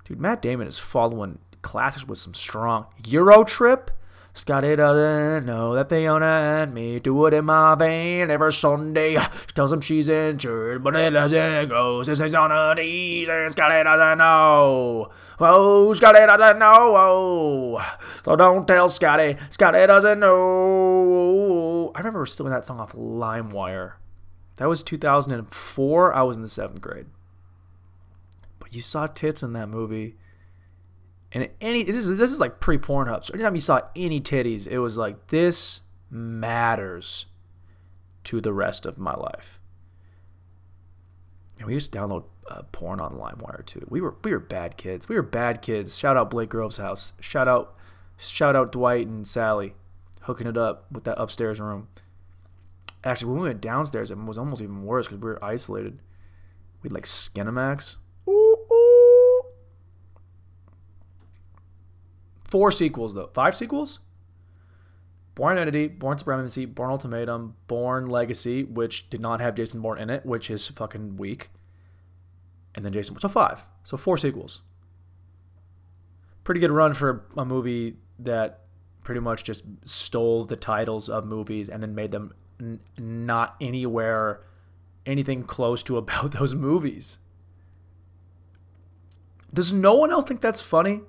Dude, 0.05 0.19
Matt 0.19 0.39
Damon 0.39 0.67
is 0.67 0.77
following 0.77 1.39
classics 1.63 2.07
with 2.07 2.19
some 2.19 2.35
strong 2.35 2.85
Euro 3.07 3.43
Trip. 3.43 3.89
Scotty 4.35 4.75
doesn't 4.75 5.47
know 5.47 5.73
that 5.73 5.89
Fiona 5.89 6.59
and 6.61 6.75
me 6.75 6.99
do 6.99 7.25
it 7.25 7.33
in 7.33 7.45
my 7.45 7.73
vein 7.73 8.29
every 8.29 8.53
Sunday. 8.53 9.15
She 9.15 9.53
tells 9.55 9.73
him 9.73 9.81
she's 9.81 10.07
injured, 10.07 10.83
but 10.83 10.95
it 10.95 11.09
doesn't 11.09 11.69
go 11.69 12.03
since 12.03 12.19
he's 12.19 12.35
on 12.35 12.51
her 12.51 12.75
knees 12.75 13.27
and 13.27 13.51
Scotty 13.53 13.83
doesn't 13.83 14.19
know. 14.19 15.09
Oh, 15.39 15.93
Scotty 15.93 16.19
doesn't 16.19 16.59
know. 16.59 16.95
Oh, 16.95 17.97
so 18.23 18.35
don't 18.35 18.67
tell 18.67 18.89
Scotty. 18.89 19.37
Scotty 19.49 19.87
doesn't 19.87 20.19
know. 20.19 21.91
I 21.95 21.99
remember 21.99 22.27
stealing 22.27 22.51
that 22.51 22.65
song 22.65 22.79
off 22.79 22.93
LimeWire. 22.93 23.93
That 24.57 24.69
was 24.69 24.83
2004. 24.83 26.13
I 26.13 26.21
was 26.21 26.37
in 26.37 26.43
the 26.43 26.49
seventh 26.49 26.81
grade. 26.81 27.07
You 28.75 28.81
saw 28.81 29.07
tits 29.07 29.41
in 29.41 29.53
that 29.53 29.69
movie 29.69 30.17
and 31.35 31.49
any 31.59 31.83
this 31.83 31.97
is 31.97 32.17
this 32.17 32.31
is 32.31 32.39
like 32.39 32.61
pre 32.61 32.77
Pornhub. 32.77 33.25
So 33.25 33.33
anytime 33.33 33.55
you 33.55 33.61
saw 33.61 33.81
any 33.93 34.21
titties, 34.21 34.67
it 34.67 34.79
was 34.79 34.97
like 34.97 35.27
this 35.27 35.81
matters 36.09 37.25
to 38.23 38.39
the 38.39 38.53
rest 38.53 38.85
of 38.85 38.97
my 38.97 39.13
life. 39.13 39.59
And 41.57 41.67
we 41.67 41.73
used 41.73 41.91
to 41.91 41.99
download 41.99 42.23
uh, 42.49 42.61
porn 42.71 43.01
on 43.01 43.15
LimeWire 43.15 43.65
too. 43.65 43.85
We 43.89 43.99
were 43.99 44.15
we 44.23 44.31
were 44.31 44.39
bad 44.39 44.77
kids. 44.77 45.09
We 45.09 45.15
were 45.15 45.21
bad 45.21 45.61
kids. 45.61 45.97
Shout 45.97 46.15
out 46.15 46.31
Blake 46.31 46.49
Grove's 46.49 46.77
house. 46.77 47.11
Shout 47.19 47.49
out 47.49 47.75
shout 48.17 48.55
out 48.55 48.71
Dwight 48.71 49.07
and 49.07 49.27
Sally 49.27 49.73
hooking 50.21 50.47
it 50.47 50.57
up 50.57 50.89
with 50.89 51.03
that 51.03 51.21
upstairs 51.21 51.59
room. 51.59 51.89
Actually, 53.03 53.33
when 53.33 53.41
we 53.41 53.47
went 53.49 53.61
downstairs, 53.61 54.09
it 54.09 54.17
was 54.17 54.37
almost 54.37 54.61
even 54.61 54.83
worse 54.83 55.05
because 55.05 55.19
we 55.19 55.29
were 55.29 55.43
isolated. 55.43 55.99
We'd 56.81 56.93
like 56.93 57.03
Skinamax. 57.03 57.97
Four 62.55 62.71
sequels 62.71 63.13
though. 63.13 63.29
Five 63.33 63.53
sequels? 63.57 63.99
Bourne 65.35 65.57
Identity, 65.57 65.89
Bourne 65.89 66.17
Supremacy, 66.17 66.63
Bourne 66.63 66.89
Ultimatum, 66.89 67.57
Bourne 67.67 68.07
Legacy, 68.07 68.63
which 68.63 69.09
did 69.09 69.19
not 69.19 69.41
have 69.41 69.55
Jason 69.55 69.81
Bourne 69.81 69.99
in 69.99 70.09
it, 70.09 70.25
which 70.25 70.49
is 70.49 70.69
fucking 70.69 71.17
weak. 71.17 71.49
And 72.73 72.85
then 72.85 72.93
Jason. 72.93 73.19
So 73.19 73.27
five. 73.27 73.67
So 73.83 73.97
four 73.97 74.17
sequels. 74.17 74.61
Pretty 76.45 76.61
good 76.61 76.71
run 76.71 76.93
for 76.93 77.25
a 77.35 77.43
movie 77.43 77.97
that 78.19 78.61
pretty 79.03 79.19
much 79.19 79.43
just 79.43 79.65
stole 79.83 80.45
the 80.45 80.55
titles 80.55 81.09
of 81.09 81.25
movies 81.25 81.67
and 81.67 81.83
then 81.83 81.93
made 81.93 82.11
them 82.11 82.33
n- 82.57 82.79
not 82.97 83.57
anywhere 83.59 84.43
anything 85.05 85.43
close 85.43 85.83
to 85.83 85.97
about 85.97 86.31
those 86.39 86.53
movies. 86.53 87.19
Does 89.53 89.73
no 89.73 89.95
one 89.95 90.09
else 90.09 90.23
think 90.23 90.39
that's 90.39 90.61
funny? 90.61 91.01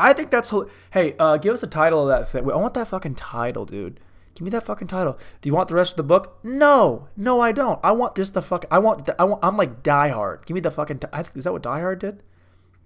I 0.00 0.12
think 0.12 0.30
that's 0.30 0.52
hey, 0.92 1.14
uh, 1.18 1.36
give 1.36 1.54
us 1.54 1.60
the 1.60 1.66
title 1.66 2.02
of 2.02 2.08
that 2.08 2.28
thing. 2.28 2.44
Wait, 2.44 2.54
I 2.54 2.56
want 2.56 2.74
that 2.74 2.88
fucking 2.88 3.14
title, 3.14 3.64
dude. 3.64 4.00
Give 4.34 4.44
me 4.44 4.50
that 4.50 4.64
fucking 4.64 4.88
title. 4.88 5.18
Do 5.42 5.48
you 5.48 5.54
want 5.54 5.68
the 5.68 5.74
rest 5.74 5.92
of 5.92 5.96
the 5.96 6.02
book? 6.02 6.38
No, 6.42 7.08
no, 7.16 7.40
I 7.40 7.52
don't. 7.52 7.80
I 7.82 7.92
want 7.92 8.14
this. 8.14 8.30
The 8.30 8.42
fuck. 8.42 8.64
I 8.70 8.78
want. 8.78 9.06
The, 9.06 9.20
I 9.20 9.24
want. 9.24 9.44
I'm 9.44 9.56
like 9.56 9.82
Die 9.82 10.08
Hard. 10.08 10.46
Give 10.46 10.54
me 10.54 10.60
the 10.60 10.70
fucking. 10.70 11.00
T- 11.00 11.08
I 11.12 11.22
think, 11.22 11.36
is 11.36 11.44
that 11.44 11.52
what 11.52 11.62
Die 11.62 11.80
Hard 11.80 11.98
did? 11.98 12.22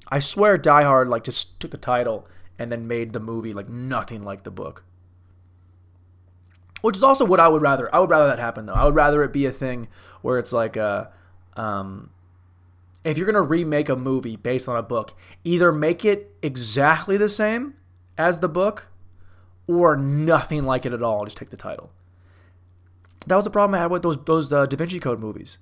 I 0.09 0.18
swear, 0.18 0.59
Die 0.59 0.83
Hard 0.83 1.09
like 1.09 1.24
just 1.24 1.61
took 1.61 1.70
the 1.70 1.77
title 1.77 2.27
and 2.59 2.70
then 2.70 2.87
made 2.87 3.12
the 3.12 3.20
movie 3.20 3.53
like 3.53 3.68
nothing 3.68 4.22
like 4.22 4.44
the 4.44 4.50
book. 4.50 4.85
Which 6.83 6.96
is 6.96 7.03
also 7.03 7.24
what 7.24 7.40
I 7.40 7.48
would 7.48 7.62
rather. 7.62 7.92
I 7.94 7.98
would 7.98 8.11
rather 8.11 8.27
that 8.29 8.38
happen 8.38 8.66
though. 8.66 8.74
I 8.74 8.85
would 8.85 8.94
rather 8.94 9.22
it 9.22 9.33
be 9.33 9.46
a 9.46 9.53
thing 9.53 9.88
where 10.22 10.38
it's 10.38 10.53
like 10.53 10.77
a, 10.77 11.11
um, 11.57 12.11
if 13.04 13.18
you're 13.18 13.26
gonna 13.26 13.42
remake 13.42 13.88
a 13.88 13.96
movie 13.96 14.36
based 14.36 14.68
on 14.68 14.76
a 14.76 14.82
book, 14.82 15.14
either 15.44 15.72
make 15.72 16.04
it 16.04 16.34
exactly 16.42 17.16
the 17.16 17.28
same 17.28 17.74
as 18.16 18.38
the 18.38 18.48
book, 18.48 18.88
or 19.66 19.96
nothing 19.96 20.62
like 20.62 20.84
it 20.86 20.92
at 20.92 21.02
all. 21.02 21.24
Just 21.24 21.36
take 21.36 21.50
the 21.50 21.56
title. 21.56 21.90
That 23.26 23.36
was 23.36 23.44
the 23.44 23.50
problem 23.50 23.74
I 23.74 23.78
had 23.78 23.90
with 23.90 24.02
those 24.02 24.22
those 24.24 24.52
uh, 24.52 24.66
Da 24.66 24.76
Vinci 24.76 25.00
Code 25.00 25.20
movies. 25.20 25.58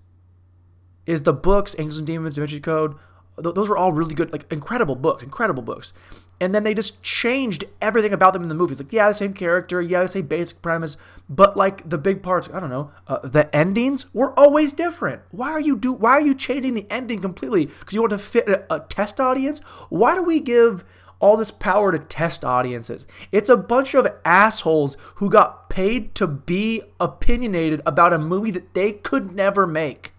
Is 1.04 1.24
the 1.24 1.32
books 1.32 1.74
Angels 1.78 1.98
and 1.98 2.06
Demons, 2.06 2.36
Da 2.36 2.42
Vinci 2.42 2.60
Code, 2.60 2.94
those 3.36 3.68
were 3.68 3.76
all 3.76 3.92
really 3.92 4.14
good, 4.14 4.32
like 4.32 4.50
incredible 4.52 4.94
books, 4.94 5.22
incredible 5.22 5.62
books. 5.62 5.92
And 6.40 6.54
then 6.54 6.64
they 6.64 6.74
just 6.74 7.02
changed 7.02 7.64
everything 7.80 8.12
about 8.12 8.32
them 8.32 8.42
in 8.42 8.48
the 8.48 8.54
movies. 8.54 8.80
Like, 8.80 8.92
yeah, 8.92 9.08
the 9.08 9.14
same 9.14 9.32
character, 9.32 9.80
yeah, 9.80 10.02
the 10.02 10.08
same 10.08 10.26
basic 10.26 10.60
premise, 10.60 10.96
but 11.28 11.56
like 11.56 11.88
the 11.88 11.98
big 11.98 12.22
parts, 12.22 12.48
I 12.52 12.60
don't 12.60 12.70
know, 12.70 12.90
uh, 13.06 13.20
the 13.26 13.54
endings 13.54 14.06
were 14.12 14.38
always 14.38 14.72
different. 14.72 15.22
Why 15.30 15.50
are 15.50 15.60
you 15.60 15.76
do? 15.76 15.92
Why 15.92 16.12
are 16.12 16.20
you 16.20 16.34
changing 16.34 16.74
the 16.74 16.86
ending 16.90 17.20
completely? 17.20 17.66
Because 17.66 17.94
you 17.94 18.00
want 18.00 18.10
to 18.10 18.18
fit 18.18 18.48
a, 18.48 18.74
a 18.74 18.80
test 18.80 19.20
audience? 19.20 19.60
Why 19.88 20.14
do 20.14 20.22
we 20.22 20.40
give 20.40 20.84
all 21.20 21.36
this 21.36 21.52
power 21.52 21.92
to 21.92 21.98
test 21.98 22.44
audiences? 22.44 23.06
It's 23.30 23.48
a 23.48 23.56
bunch 23.56 23.94
of 23.94 24.08
assholes 24.24 24.96
who 25.16 25.30
got 25.30 25.70
paid 25.70 26.14
to 26.16 26.26
be 26.26 26.82
opinionated 27.00 27.80
about 27.86 28.12
a 28.12 28.18
movie 28.18 28.50
that 28.50 28.74
they 28.74 28.92
could 28.92 29.34
never 29.34 29.66
make 29.66 30.12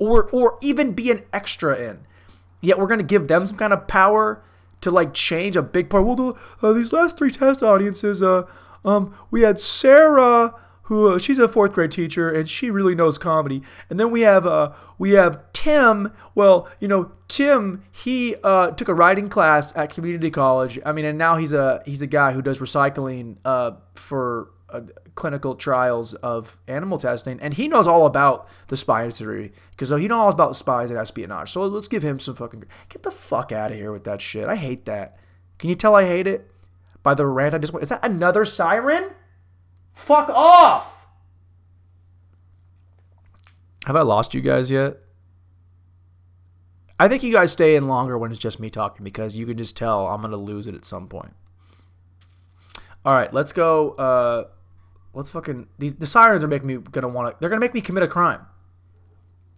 or 0.00 0.28
or 0.30 0.58
even 0.60 0.92
be 0.92 1.12
an 1.12 1.22
extra 1.32 1.76
in. 1.76 2.00
Yet 2.60 2.78
we're 2.78 2.88
gonna 2.88 3.04
give 3.04 3.28
them 3.28 3.46
some 3.46 3.56
kind 3.56 3.72
of 3.72 3.86
power 3.86 4.42
to 4.80 4.90
like 4.90 5.14
change 5.14 5.56
a 5.56 5.62
big 5.62 5.88
part. 5.88 6.04
Well, 6.04 6.16
the, 6.16 6.34
uh, 6.66 6.72
these 6.72 6.92
last 6.92 7.16
three 7.16 7.30
test 7.30 7.62
audiences, 7.62 8.22
uh, 8.22 8.44
um, 8.84 9.14
we 9.30 9.42
had 9.42 9.60
Sarah, 9.60 10.54
who 10.84 11.08
uh, 11.08 11.18
she's 11.18 11.38
a 11.38 11.46
fourth 11.46 11.74
grade 11.74 11.90
teacher 11.90 12.30
and 12.30 12.48
she 12.48 12.70
really 12.70 12.94
knows 12.94 13.18
comedy, 13.18 13.62
and 13.88 14.00
then 14.00 14.10
we 14.10 14.22
have 14.22 14.46
uh, 14.46 14.72
we 14.98 15.12
have 15.12 15.40
Tim. 15.52 16.12
Well, 16.34 16.68
you 16.80 16.88
know, 16.88 17.12
Tim 17.28 17.84
he 17.92 18.36
uh, 18.42 18.72
took 18.72 18.88
a 18.88 18.94
writing 18.94 19.28
class 19.28 19.76
at 19.76 19.90
community 19.90 20.30
college. 20.30 20.78
I 20.84 20.92
mean, 20.92 21.04
and 21.04 21.18
now 21.18 21.36
he's 21.36 21.52
a 21.52 21.82
he's 21.84 22.02
a 22.02 22.06
guy 22.06 22.32
who 22.32 22.42
does 22.42 22.58
recycling 22.58 23.36
uh, 23.44 23.72
for 23.94 24.48
uh, 24.72 24.80
clinical 25.14 25.54
trials 25.54 26.14
of 26.14 26.58
animal 26.66 26.98
testing, 26.98 27.38
and 27.40 27.54
he 27.54 27.68
knows 27.68 27.86
all 27.86 28.06
about 28.06 28.48
the 28.68 28.76
spy 28.76 29.02
industry 29.02 29.52
because 29.70 29.90
he 29.90 30.08
knows 30.08 30.18
all 30.18 30.30
about 30.30 30.56
spies 30.56 30.90
and 30.90 30.98
espionage. 30.98 31.50
So 31.50 31.66
let's 31.66 31.88
give 31.88 32.02
him 32.02 32.18
some 32.18 32.34
fucking 32.34 32.64
get 32.88 33.02
the 33.02 33.10
fuck 33.10 33.52
out 33.52 33.72
of 33.72 33.78
here 33.78 33.92
with 33.92 34.04
that 34.04 34.20
shit. 34.20 34.48
I 34.48 34.56
hate 34.56 34.84
that. 34.86 35.16
Can 35.58 35.68
you 35.68 35.76
tell 35.76 35.94
I 35.94 36.06
hate 36.06 36.26
it 36.26 36.50
by 37.02 37.14
the 37.14 37.26
rant 37.26 37.54
I 37.54 37.58
just 37.58 37.72
went? 37.72 37.82
Is 37.82 37.88
that 37.90 38.04
another 38.04 38.44
siren? 38.44 39.10
Fuck 39.92 40.28
off! 40.30 41.06
Have 43.86 43.96
I 43.96 44.02
lost 44.02 44.34
you 44.34 44.40
guys 44.40 44.70
yet? 44.70 44.98
I 46.98 47.08
think 47.08 47.22
you 47.22 47.32
guys 47.32 47.50
stay 47.50 47.76
in 47.76 47.88
longer 47.88 48.18
when 48.18 48.30
it's 48.30 48.38
just 48.38 48.60
me 48.60 48.68
talking 48.68 49.04
because 49.04 49.36
you 49.36 49.46
can 49.46 49.56
just 49.56 49.74
tell 49.74 50.06
I'm 50.06 50.20
gonna 50.20 50.36
lose 50.36 50.66
it 50.66 50.74
at 50.74 50.84
some 50.84 51.08
point. 51.08 51.34
All 53.04 53.14
right, 53.14 53.32
let's 53.32 53.52
go. 53.52 53.92
Uh, 53.92 54.44
let's 55.12 55.30
fucking 55.30 55.68
these 55.78 55.94
the 55.94 56.06
sirens 56.06 56.44
are 56.44 56.48
making 56.48 56.68
me 56.68 56.76
gonna 56.76 57.08
want 57.08 57.28
to. 57.28 57.36
They're 57.38 57.48
gonna 57.48 57.60
make 57.60 57.74
me 57.74 57.80
commit 57.80 58.02
a 58.02 58.08
crime. 58.08 58.46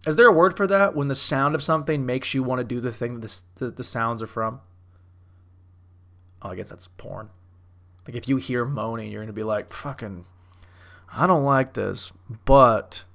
Is 0.05 0.15
there 0.15 0.27
a 0.27 0.33
word 0.33 0.57
for 0.57 0.67
that 0.67 0.95
when 0.95 1.07
the 1.07 1.15
sound 1.15 1.55
of 1.55 1.63
something 1.63 2.05
makes 2.05 2.33
you 2.33 2.43
want 2.43 2.59
to 2.59 2.65
do 2.65 2.81
the 2.81 2.91
thing 2.91 3.21
that 3.21 3.41
the, 3.55 3.65
the, 3.65 3.71
the 3.71 3.83
sounds 3.83 4.21
are 4.21 4.27
from? 4.27 4.59
Oh, 6.41 6.49
I 6.49 6.55
guess 6.55 6.69
that's 6.69 6.89
porn. 6.89 7.29
Like 8.05 8.17
if 8.17 8.27
you 8.27 8.35
hear 8.35 8.65
moaning, 8.65 9.11
you're 9.11 9.21
gonna 9.21 9.31
be 9.31 9.43
like, 9.43 9.71
"Fucking, 9.71 10.25
I 11.13 11.25
don't 11.25 11.45
like 11.45 11.73
this," 11.73 12.11
but 12.43 13.05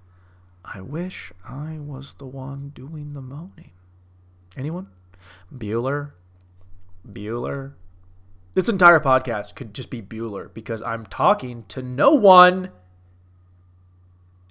I 0.65 0.81
wish 0.81 1.33
I 1.47 1.79
was 1.79 2.15
the 2.15 2.27
one 2.27 2.73
doing 2.75 3.13
the 3.13 3.21
moaning. 3.21 3.73
Anyone? 4.57 4.89
Bueller? 5.55 6.13
Bueller? 7.07 7.73
This 8.59 8.69
entire 8.69 8.99
podcast 8.99 9.55
could 9.55 9.73
just 9.73 9.89
be 9.89 10.03
Bueller 10.03 10.53
because 10.53 10.83
I'm 10.83 11.07
talking 11.07 11.65
to 11.69 11.81
no 11.81 12.11
one. 12.11 12.71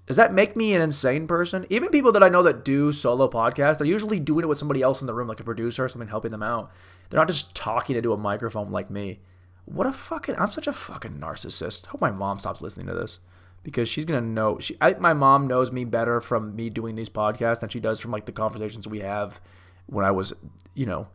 Does 0.05 0.15
that 0.15 0.33
make 0.33 0.55
me 0.55 0.73
an 0.73 0.81
insane 0.81 1.27
person? 1.27 1.65
Even 1.69 1.89
people 1.89 2.13
that 2.13 2.23
I 2.23 2.29
know 2.29 2.41
that 2.43 2.63
do 2.63 2.93
solo 2.93 3.29
podcasts, 3.29 3.79
they're 3.79 3.85
usually 3.85 4.21
doing 4.21 4.45
it 4.45 4.47
with 4.47 4.59
somebody 4.59 4.81
else 4.81 5.01
in 5.01 5.07
the 5.07 5.13
room, 5.13 5.27
like 5.27 5.41
a 5.41 5.43
producer 5.43 5.83
or 5.83 5.89
someone 5.89 6.07
helping 6.07 6.31
them 6.31 6.41
out. 6.41 6.71
They're 7.09 7.19
not 7.19 7.27
just 7.27 7.53
talking 7.53 7.97
into 7.97 8.13
a 8.13 8.17
microphone 8.17 8.71
like 8.71 8.89
me. 8.89 9.19
What 9.65 9.87
a 9.87 9.91
fucking! 9.91 10.35
I'm 10.37 10.51
such 10.51 10.67
a 10.67 10.71
fucking 10.71 11.19
narcissist. 11.19 11.87
Hope 11.87 11.99
my 11.99 12.11
mom 12.11 12.39
stops 12.39 12.61
listening 12.61 12.87
to 12.87 12.93
this 12.93 13.19
because 13.61 13.89
she's 13.89 14.05
gonna 14.05 14.21
know. 14.21 14.57
She, 14.59 14.77
I, 14.79 14.93
my 14.93 15.11
mom 15.11 15.47
knows 15.47 15.73
me 15.73 15.83
better 15.83 16.21
from 16.21 16.55
me 16.55 16.69
doing 16.69 16.95
these 16.95 17.09
podcasts 17.09 17.59
than 17.59 17.67
she 17.67 17.81
does 17.81 17.99
from 17.99 18.11
like 18.11 18.25
the 18.25 18.31
conversations 18.31 18.87
we 18.87 19.01
have 19.01 19.41
when 19.85 20.05
I 20.05 20.11
was, 20.11 20.31
you 20.75 20.85
know, 20.85 21.09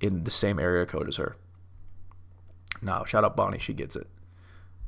in 0.00 0.24
the 0.24 0.30
same 0.30 0.58
area 0.58 0.86
code 0.86 1.06
as 1.06 1.16
her. 1.16 1.36
No, 2.82 3.04
shout 3.04 3.24
out 3.24 3.36
Bonnie. 3.36 3.58
She 3.58 3.72
gets 3.72 3.96
it. 3.96 4.06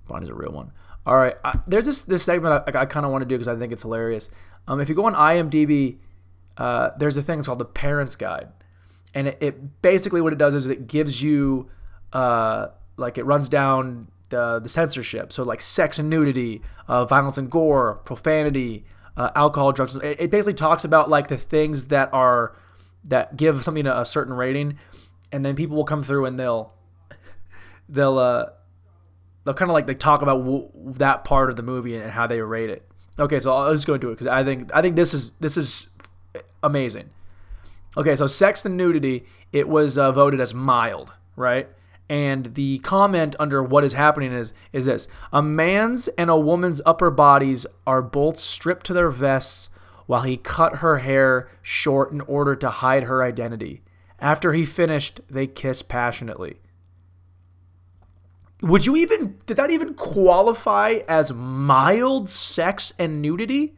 Bonnie's 0.09 0.29
a 0.29 0.35
real 0.35 0.53
one. 0.53 0.73
All 1.05 1.17
right, 1.17 1.37
I, 1.45 1.59
there's 1.67 1.87
this 1.87 2.03
this 2.03 2.23
segment 2.23 2.65
I, 2.75 2.81
I 2.81 2.87
kind 2.87 3.05
of 3.05 3.13
want 3.13 3.23
to 3.23 3.27
do 3.29 3.37
because 3.37 3.49
I 3.49 3.57
think 3.57 3.73
it's 3.73 3.83
hilarious. 3.83 4.31
Um, 4.69 4.81
if 4.81 4.89
you 4.89 4.95
go 4.95 5.07
on 5.07 5.15
IMDb, 5.15 5.97
uh, 6.57 6.91
there's 6.99 7.17
a 7.17 7.23
thing 7.23 7.39
it's 7.39 7.47
called 7.47 7.59
the 7.59 7.65
Parents 7.65 8.15
Guide, 8.15 8.49
and 9.15 9.29
it, 9.29 9.39
it 9.41 9.83
basically 9.83 10.21
what 10.21 10.33
it 10.33 10.39
does 10.39 10.55
is 10.55 10.69
it 10.69 10.87
gives 10.87 11.23
you 11.23 11.69
uh, 12.13 12.69
like 12.97 13.19
it 13.19 13.25
runs 13.25 13.49
down 13.49 14.09
the 14.29 14.61
the 14.61 14.69
censorship, 14.69 15.33
so 15.33 15.43
like 15.43 15.61
sex 15.61 15.99
and 15.99 16.09
nudity, 16.09 16.63
uh, 16.87 17.05
violence 17.05 17.37
and 17.37 17.51
gore, 17.51 17.97
profanity, 18.05 18.85
uh, 19.17 19.31
alcohol, 19.35 19.73
drugs. 19.73 19.97
It, 19.97 20.21
it 20.21 20.31
basically 20.31 20.55
talks 20.55 20.85
about 20.85 21.11
like 21.11 21.27
the 21.27 21.37
things 21.37 21.87
that 21.87 22.13
are 22.13 22.57
that 23.05 23.37
give 23.37 23.65
something 23.65 23.89
a, 23.89 24.01
a 24.01 24.07
certain 24.07 24.35
rating, 24.35 24.79
and 25.33 25.45
then 25.45 25.57
people 25.57 25.77
will 25.77 25.85
come 25.85 26.05
through 26.05 26.27
and 26.27 26.39
they'll 26.39 26.73
they'll 27.89 28.19
uh 28.19 28.47
they'll 29.45 29.55
kind 29.55 29.71
of 29.71 29.75
like 29.75 29.87
they 29.87 29.95
talk 29.95 30.23
about 30.23 30.39
w- 30.39 30.69
that 30.75 31.25
part 31.25 31.51
of 31.51 31.57
the 31.57 31.63
movie 31.63 31.97
and 31.97 32.11
how 32.11 32.27
they 32.27 32.41
rate 32.41 32.71
it. 32.71 32.87
Okay, 33.19 33.41
so 33.41 33.53
I'll 33.53 33.73
just 33.73 33.87
go 33.87 33.95
into 33.95 34.09
it 34.09 34.15
because 34.15 34.27
I 34.27 34.45
think 34.45 34.71
I 34.75 34.83
think 34.83 34.97
this 34.97 35.13
is 35.13 35.33
this 35.33 35.57
is 35.57 35.89
amazing. 36.63 37.11
Okay, 37.97 38.17
so 38.17 38.27
sex 38.27 38.65
and 38.65 38.77
nudity 38.77 39.27
it 39.53 39.69
was 39.69 39.99
uh, 39.99 40.13
voted 40.13 40.41
as 40.41 40.55
mild, 40.55 41.13
right? 41.37 41.69
And 42.09 42.55
the 42.55 42.79
comment 42.81 43.37
under 43.39 43.63
what 43.63 43.85
is 43.85 43.93
happening 43.93 44.33
is 44.33 44.53
is 44.73 44.87
this: 44.87 45.09
a 45.33 45.43
man's 45.43 46.09
and 46.09 46.31
a 46.31 46.37
woman's 46.37 46.81
upper 46.87 47.11
bodies 47.11 47.67
are 47.87 48.03
both 48.03 48.39
stripped 48.39 48.87
to 48.87 48.93
their 48.93 49.11
vests 49.11 49.69
while 50.07 50.23
he 50.23 50.37
cut 50.37 50.77
her 50.77 50.99
hair 50.99 51.51
short 51.63 52.13
in 52.13 52.21
order 52.23 52.57
to 52.57 52.69
hide 52.69 53.05
her 53.05 53.23
identity. 53.23 53.83
After 54.19 54.53
he 54.53 54.65
finished, 54.65 55.21
they 55.29 55.47
kiss 55.47 55.83
passionately. 55.83 56.57
Would 58.63 58.87
you 58.87 58.97
even 58.97 59.39
did 59.47 59.57
that 59.57 59.71
even 59.71 59.95
qualify 59.95 61.01
as 61.09 61.33
mild 61.33 62.29
sex 62.29 62.93
and 62.99 63.21
nudity? 63.21 63.75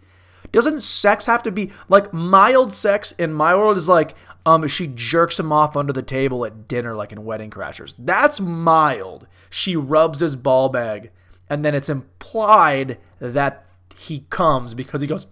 Doesn't 0.53 0.81
sex 0.81 1.27
have 1.27 1.42
to 1.44 1.51
be 1.51 1.73
like 1.88 2.12
mild 2.12 2.73
sex 2.73 3.12
in 3.12 3.33
my 3.33 3.55
world 3.57 3.77
is 3.77 3.88
like 3.88 4.14
um 4.47 4.68
she 4.68 4.87
jerks 4.87 5.40
him 5.40 5.51
off 5.51 5.77
under 5.77 5.92
the 5.92 6.03
table 6.03 6.44
at 6.44 6.68
dinner 6.68 6.94
like 6.94 7.12
in 7.12 7.25
Wedding 7.25 7.51
Crashers. 7.51 7.94
That's 7.99 8.40
mild. 8.40 9.27
She 9.51 9.75
rubs 9.75 10.20
his 10.20 10.37
ball 10.37 10.68
bag 10.68 11.11
and 11.49 11.64
then 11.64 11.75
it's 11.75 11.88
implied 11.88 12.99
that 13.18 13.66
he 13.97 14.20
comes 14.31 14.75
because 14.75 15.01
he 15.01 15.07
goes, 15.07 15.27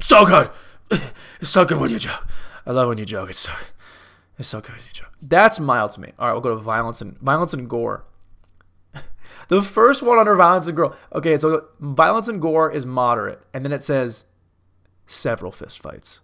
so 0.00 0.24
good. 0.24 0.50
It's 1.40 1.50
so 1.50 1.64
good 1.64 1.78
when 1.78 1.90
you 1.90 1.98
joke. 1.98 2.26
I 2.66 2.72
love 2.72 2.88
when 2.88 2.98
you 2.98 3.04
joke. 3.04 3.30
It's 3.30 3.38
so, 3.38 3.52
it's 4.38 4.48
so 4.48 4.60
good 4.60 4.70
when 4.70 4.80
you 4.80 4.92
joke. 4.92 5.12
That's 5.22 5.60
mild 5.60 5.92
to 5.92 6.00
me. 6.00 6.12
All 6.18 6.26
right, 6.26 6.32
we'll 6.32 6.40
go 6.40 6.48
to 6.48 6.56
violence 6.56 7.00
and 7.00 7.16
violence 7.20 7.52
and 7.52 7.68
gore. 7.70 8.04
The 9.48 9.62
first 9.62 10.02
one 10.02 10.18
under 10.18 10.34
violence 10.34 10.66
and 10.66 10.76
gore. 10.76 10.96
Okay, 11.12 11.36
so 11.36 11.66
violence 11.80 12.28
and 12.28 12.40
gore 12.40 12.70
is 12.70 12.86
moderate, 12.86 13.42
and 13.52 13.64
then 13.64 13.72
it 13.72 13.82
says 13.82 14.26
several 15.06 15.52
fistfights. 15.52 16.20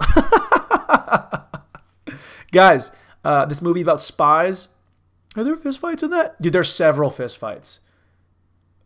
Guys, 2.52 2.92
uh, 3.24 3.44
this 3.46 3.60
movie 3.60 3.80
about 3.80 4.00
spies. 4.00 4.68
Are 5.36 5.44
there 5.44 5.56
fistfights 5.56 6.02
in 6.02 6.10
that? 6.10 6.40
Dude, 6.40 6.52
there's 6.52 6.72
several 6.72 7.10
fistfights. 7.10 7.80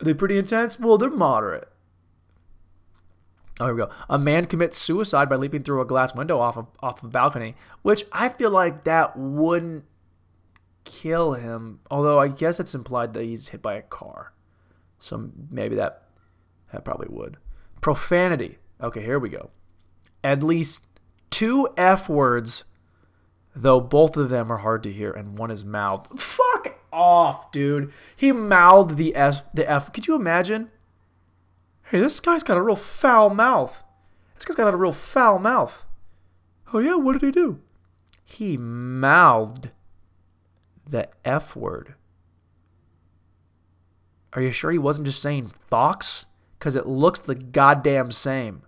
Are 0.01 0.05
they 0.05 0.15
pretty 0.15 0.39
intense? 0.39 0.81
Well, 0.81 0.99
they're 0.99 1.11
moderate. 1.11 1.69
Oh, 3.61 3.67
here 3.67 3.75
we 3.75 3.83
go. 3.83 3.91
A 4.09 4.19
man 4.19 4.47
commits 4.47 4.79
suicide 4.79 5.29
by 5.29 5.37
leaping 5.37 5.63
through 5.63 5.83
a 5.83 5.85
glass 5.85 6.15
window 6.15 6.41
off 6.41 6.57
of 6.57 6.67
off 6.81 7.03
of 7.03 7.11
a 7.11 7.13
balcony, 7.13 7.55
which 7.83 8.05
I 8.11 8.31
feel 8.31 8.51
like 8.51 8.85
that 8.85 9.19
wouldn't 9.19 9.85
kill 10.91 11.35
him. 11.35 11.81
Although 11.91 12.19
I 12.19 12.29
guess 12.29 12.61
it's 12.61 12.75
implied 12.75 13.15
that 13.15 13.25
he's 13.25 13.49
hit 13.49 13.63
by 13.63 13.75
a 13.75 13.83
car, 13.83 14.33
so 14.99 15.31
maybe 15.51 15.77
that 15.77 16.03
that 16.73 16.85
probably 16.85 17.09
would. 17.09 17.37
Profanity. 17.81 18.59
Okay, 18.83 19.03
here 19.03 19.19
we 19.19 19.29
go. 19.29 19.51
At 20.23 20.43
least 20.43 20.87
two 21.31 21.69
F 21.77 22.09
words, 22.09 22.65
though 23.55 23.81
both 23.81 24.17
of 24.17 24.29
them 24.29 24.51
are 24.51 24.59
hard 24.59 24.83
to 24.83 24.93
hear, 24.93 25.11
and 25.11 25.39
one 25.39 25.51
is 25.51 25.65
mouthed. 25.65 26.19
Fuck 26.21 26.79
off, 26.93 27.53
dude. 27.53 27.93
He 28.17 28.33
mouthed 28.33 28.97
the 28.97 29.15
S 29.15 29.43
the 29.55 29.71
F. 29.71 29.93
Could 29.93 30.07
you 30.07 30.15
imagine? 30.15 30.71
Hey, 31.85 32.01
this 32.01 32.21
guy's 32.21 32.43
got 32.43 32.57
a 32.57 32.63
real 32.63 32.77
foul 32.77 33.31
mouth. 33.31 33.83
This 34.35 34.45
guy's 34.45 34.57
got 34.57 34.73
a 34.73 34.77
real 34.77 34.93
foul 34.93 35.39
mouth. 35.39 35.87
Oh, 36.73 36.79
yeah, 36.79 36.95
what 36.95 37.15
did 37.15 37.23
he 37.23 37.33
do? 37.33 37.61
He 38.25 38.57
mouthed 38.57 39.71
the 40.91 41.09
F 41.25 41.57
word. 41.57 41.95
Are 44.33 44.43
you 44.43 44.51
sure 44.51 44.71
he 44.71 44.79
wasn't 44.79 45.07
just 45.07 45.23
saying 45.23 45.53
fox? 45.69 46.27
Because 46.59 46.77
it 46.77 46.87
looks 46.87 47.21
the 47.21 47.35
goddamn 47.35 48.13
same. 48.13 48.63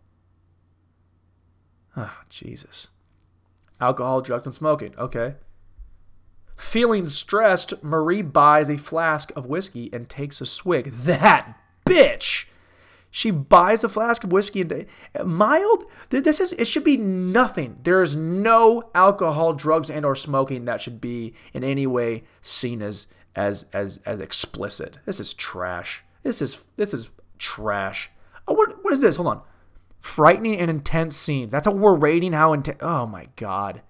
Ah, 1.97 2.21
oh, 2.21 2.25
Jesus. 2.29 2.89
Alcohol, 3.81 4.21
drugs, 4.23 4.47
and 4.47 4.55
smoking. 4.55 4.95
Okay. 4.99 5.35
Feeling 6.57 7.09
stressed, 7.09 7.83
Marie 7.83 8.23
buys 8.23 8.71
a 8.71 8.79
flask 8.79 9.33
of 9.37 9.47
whiskey 9.47 9.91
and 9.93 10.09
takes 10.09 10.41
a 10.41 10.47
swig. 10.47 10.93
That 10.93 11.59
bitch! 11.85 12.47
She 13.15 13.31
buys 13.31 13.85
a 13.85 13.91
flask 13.91 14.25
of 14.25 14.33
whiskey 14.33 14.63
and 14.63 14.87
mild. 15.23 15.85
This 16.09 16.41
is 16.41 16.53
it 16.55 16.67
should 16.67 16.83
be 16.83 16.97
nothing. 16.97 17.79
There 17.83 18.01
is 18.01 18.17
no 18.17 18.91
alcohol, 18.95 19.53
drugs, 19.53 19.91
and 19.91 20.07
or 20.07 20.17
smoking 20.17 20.65
that 20.65 20.81
should 20.81 20.99
be 20.99 21.35
in 21.53 21.63
any 21.63 21.87
way 21.87 22.25
seen 22.41 22.81
as 22.81 23.09
as 23.37 23.67
as 23.75 24.01
as 24.07 24.19
explicit. 24.19 24.99
This 25.05 25.21
is 25.21 25.35
trash. 25.35 26.03
This 26.23 26.41
is 26.41 26.65
this 26.77 26.95
is 26.95 27.11
trash. 27.37 28.11
Oh, 28.49 28.55
what 28.55 28.83
what 28.83 28.95
is 28.95 29.03
this? 29.03 29.17
Hold 29.17 29.29
on. 29.29 29.43
Frightening 30.01 30.59
and 30.59 30.71
intense 30.71 31.15
scenes. 31.15 31.53
That's 31.53 31.69
what 31.69 31.77
we're 31.77 31.95
rating 31.95 32.33
how 32.33 32.55
intense. 32.55 32.79
Oh 32.81 33.05
my 33.05 33.29
god. 33.37 33.83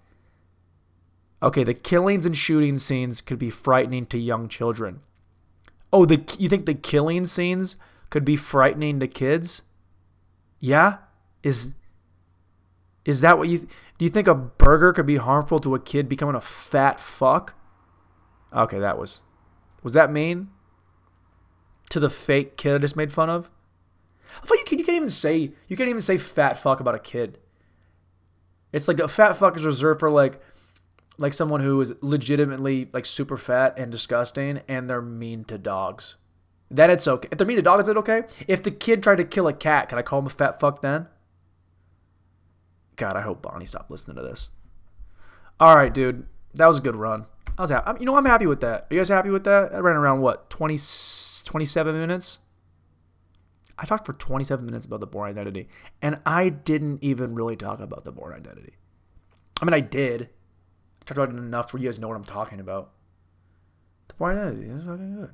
Okay, 1.40 1.62
the 1.62 1.74
killings 1.74 2.26
and 2.26 2.36
shooting 2.36 2.76
scenes 2.76 3.20
could 3.20 3.38
be 3.38 3.50
frightening 3.50 4.06
to 4.06 4.18
young 4.18 4.48
children. 4.48 4.98
Oh, 5.92 6.06
the 6.06 6.24
you 6.40 6.48
think 6.48 6.66
the 6.66 6.74
killing 6.74 7.24
scenes 7.24 7.76
could 8.12 8.24
be 8.26 8.36
frightening 8.36 9.00
to 9.00 9.08
kids? 9.08 9.62
Yeah? 10.60 10.98
Is 11.42 11.72
is 13.06 13.22
that 13.22 13.38
what 13.38 13.48
you 13.48 13.60
do 13.98 14.04
you 14.04 14.10
think 14.10 14.28
a 14.28 14.34
burger 14.34 14.92
could 14.92 15.06
be 15.06 15.16
harmful 15.16 15.58
to 15.60 15.74
a 15.74 15.80
kid 15.80 16.10
becoming 16.10 16.34
a 16.34 16.40
fat 16.40 17.00
fuck? 17.00 17.54
Okay, 18.54 18.78
that 18.78 18.98
was 18.98 19.22
was 19.82 19.94
that 19.94 20.12
mean? 20.12 20.50
To 21.88 21.98
the 21.98 22.10
fake 22.10 22.58
kid 22.58 22.74
I 22.74 22.78
just 22.78 22.96
made 22.96 23.10
fun 23.10 23.30
of? 23.30 23.50
I 24.42 24.46
thought 24.46 24.58
you 24.58 24.64
can 24.64 24.78
you 24.78 24.84
can't 24.84 24.96
even 24.96 25.08
say 25.08 25.52
you 25.66 25.76
can't 25.76 25.88
even 25.88 26.02
say 26.02 26.18
fat 26.18 26.58
fuck 26.58 26.80
about 26.80 26.94
a 26.94 27.00
kid. 27.00 27.38
It's 28.72 28.88
like 28.88 29.00
a 29.00 29.08
fat 29.08 29.38
fuck 29.38 29.56
is 29.56 29.64
reserved 29.64 30.00
for 30.00 30.10
like 30.10 30.38
like 31.18 31.32
someone 31.32 31.60
who 31.60 31.80
is 31.80 31.94
legitimately 32.02 32.90
like 32.92 33.06
super 33.06 33.38
fat 33.38 33.78
and 33.78 33.90
disgusting 33.90 34.60
and 34.68 34.88
they're 34.88 35.00
mean 35.00 35.44
to 35.44 35.56
dogs 35.56 36.16
then 36.72 36.90
it's 36.90 37.06
okay. 37.06 37.28
If 37.30 37.38
they're 37.38 37.46
mean 37.46 37.62
to 37.62 37.74
is 37.74 37.88
it 37.88 37.96
okay? 37.98 38.24
If 38.48 38.62
the 38.62 38.70
kid 38.70 39.02
tried 39.02 39.16
to 39.16 39.24
kill 39.24 39.46
a 39.46 39.52
cat, 39.52 39.88
can 39.88 39.98
I 39.98 40.02
call 40.02 40.20
him 40.20 40.26
a 40.26 40.30
fat 40.30 40.58
fuck 40.58 40.80
then? 40.80 41.06
God, 42.96 43.14
I 43.14 43.20
hope 43.20 43.42
Bonnie 43.42 43.66
stopped 43.66 43.90
listening 43.90 44.16
to 44.16 44.22
this. 44.22 44.48
All 45.60 45.76
right, 45.76 45.92
dude. 45.92 46.26
That 46.54 46.66
was 46.66 46.78
a 46.78 46.80
good 46.82 46.96
run. 46.96 47.26
I 47.58 47.62
was 47.62 47.70
happy. 47.70 48.00
You 48.00 48.06
know, 48.06 48.16
I'm 48.16 48.24
happy 48.24 48.46
with 48.46 48.60
that. 48.60 48.86
Are 48.90 48.94
you 48.94 49.00
guys 49.00 49.08
happy 49.08 49.30
with 49.30 49.44
that? 49.44 49.74
I 49.74 49.78
ran 49.78 49.96
around, 49.96 50.20
what, 50.20 50.50
20, 50.50 50.78
27 51.44 51.94
minutes? 51.94 52.38
I 53.78 53.84
talked 53.84 54.06
for 54.06 54.12
27 54.12 54.64
minutes 54.64 54.86
about 54.86 55.00
the 55.00 55.06
Bourne 55.06 55.30
Identity, 55.30 55.68
and 56.00 56.20
I 56.24 56.50
didn't 56.50 57.02
even 57.02 57.34
really 57.34 57.56
talk 57.56 57.80
about 57.80 58.04
the 58.04 58.12
Bourne 58.12 58.34
Identity. 58.34 58.74
I 59.60 59.64
mean, 59.64 59.74
I 59.74 59.80
did. 59.80 60.22
I 60.22 61.04
talked 61.04 61.18
about 61.18 61.30
it 61.30 61.38
enough 61.38 61.72
where 61.72 61.82
you 61.82 61.88
guys 61.88 61.98
know 61.98 62.08
what 62.08 62.16
I'm 62.16 62.24
talking 62.24 62.60
about. 62.60 62.92
The 64.08 64.14
Bourne 64.14 64.38
Identity 64.38 64.68
is 64.68 64.84
fucking 64.84 65.16
good. 65.16 65.30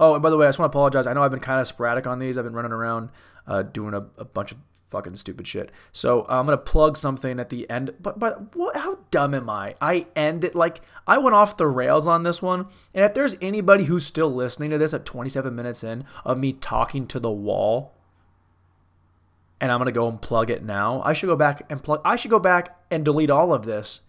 Oh, 0.00 0.14
and 0.14 0.22
by 0.22 0.30
the 0.30 0.36
way, 0.38 0.46
I 0.46 0.48
just 0.48 0.58
want 0.58 0.72
to 0.72 0.76
apologize. 0.76 1.06
I 1.06 1.12
know 1.12 1.22
I've 1.22 1.30
been 1.30 1.40
kind 1.40 1.60
of 1.60 1.66
sporadic 1.66 2.06
on 2.06 2.18
these. 2.18 2.38
I've 2.38 2.44
been 2.44 2.54
running 2.54 2.72
around 2.72 3.10
uh, 3.46 3.62
doing 3.62 3.92
a, 3.92 4.06
a, 4.16 4.24
bunch 4.24 4.50
of 4.50 4.58
fucking 4.90 5.14
stupid 5.16 5.46
shit. 5.46 5.70
So 5.92 6.22
uh, 6.22 6.40
I'm 6.40 6.46
gonna 6.46 6.56
plug 6.56 6.96
something 6.96 7.38
at 7.38 7.50
the 7.50 7.68
end. 7.68 7.94
But 8.00 8.18
but 8.18 8.56
what? 8.56 8.76
How 8.76 9.00
dumb 9.10 9.34
am 9.34 9.50
I? 9.50 9.74
I 9.78 10.06
end 10.16 10.42
it 10.42 10.54
like 10.54 10.80
I 11.06 11.18
went 11.18 11.36
off 11.36 11.58
the 11.58 11.66
rails 11.66 12.06
on 12.06 12.22
this 12.22 12.40
one. 12.40 12.66
And 12.94 13.04
if 13.04 13.12
there's 13.12 13.36
anybody 13.42 13.84
who's 13.84 14.06
still 14.06 14.32
listening 14.32 14.70
to 14.70 14.78
this 14.78 14.94
at 14.94 15.04
27 15.04 15.54
minutes 15.54 15.84
in 15.84 16.04
of 16.24 16.38
me 16.38 16.54
talking 16.54 17.06
to 17.08 17.20
the 17.20 17.30
wall, 17.30 17.94
and 19.60 19.70
I'm 19.70 19.78
gonna 19.78 19.92
go 19.92 20.08
and 20.08 20.20
plug 20.20 20.48
it 20.48 20.64
now, 20.64 21.02
I 21.04 21.12
should 21.12 21.28
go 21.28 21.36
back 21.36 21.62
and 21.68 21.82
plug. 21.82 22.00
I 22.06 22.16
should 22.16 22.30
go 22.30 22.40
back 22.40 22.80
and 22.90 23.04
delete 23.04 23.30
all 23.30 23.52
of 23.52 23.66
this 23.66 24.00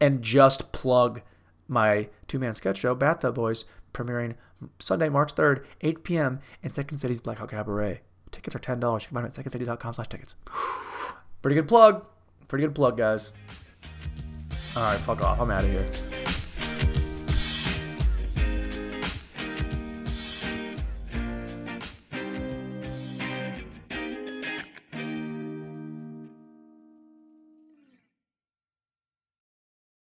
and 0.00 0.22
just 0.22 0.70
plug 0.70 1.22
my 1.66 2.08
two 2.26 2.38
man 2.38 2.54
sketch 2.54 2.78
show, 2.78 2.94
Bathtub 2.94 3.34
Boys, 3.34 3.64
premiering 3.92 4.34
Sunday, 4.78 5.08
March 5.08 5.34
3rd, 5.34 5.64
8 5.80 6.04
p.m. 6.04 6.40
in 6.62 6.70
Second 6.70 6.98
City's 6.98 7.20
Black 7.20 7.38
Hawk 7.38 7.50
Cabaret. 7.50 8.00
Tickets 8.30 8.54
are 8.54 8.58
$10. 8.58 9.00
You 9.00 9.06
can 9.06 9.14
buy 9.14 9.22
them 9.22 9.26
at 9.26 9.32
secondcity.com 9.34 9.94
slash 9.94 10.08
tickets. 10.08 10.34
Pretty 11.42 11.54
good 11.54 11.68
plug. 11.68 12.06
Pretty 12.48 12.64
good 12.64 12.74
plug, 12.74 12.96
guys. 12.96 13.32
All 14.76 14.82
right, 14.82 15.00
fuck 15.00 15.20
off. 15.22 15.40
I'm 15.40 15.50
out 15.50 15.64
of 15.64 15.70
here. 15.70 15.90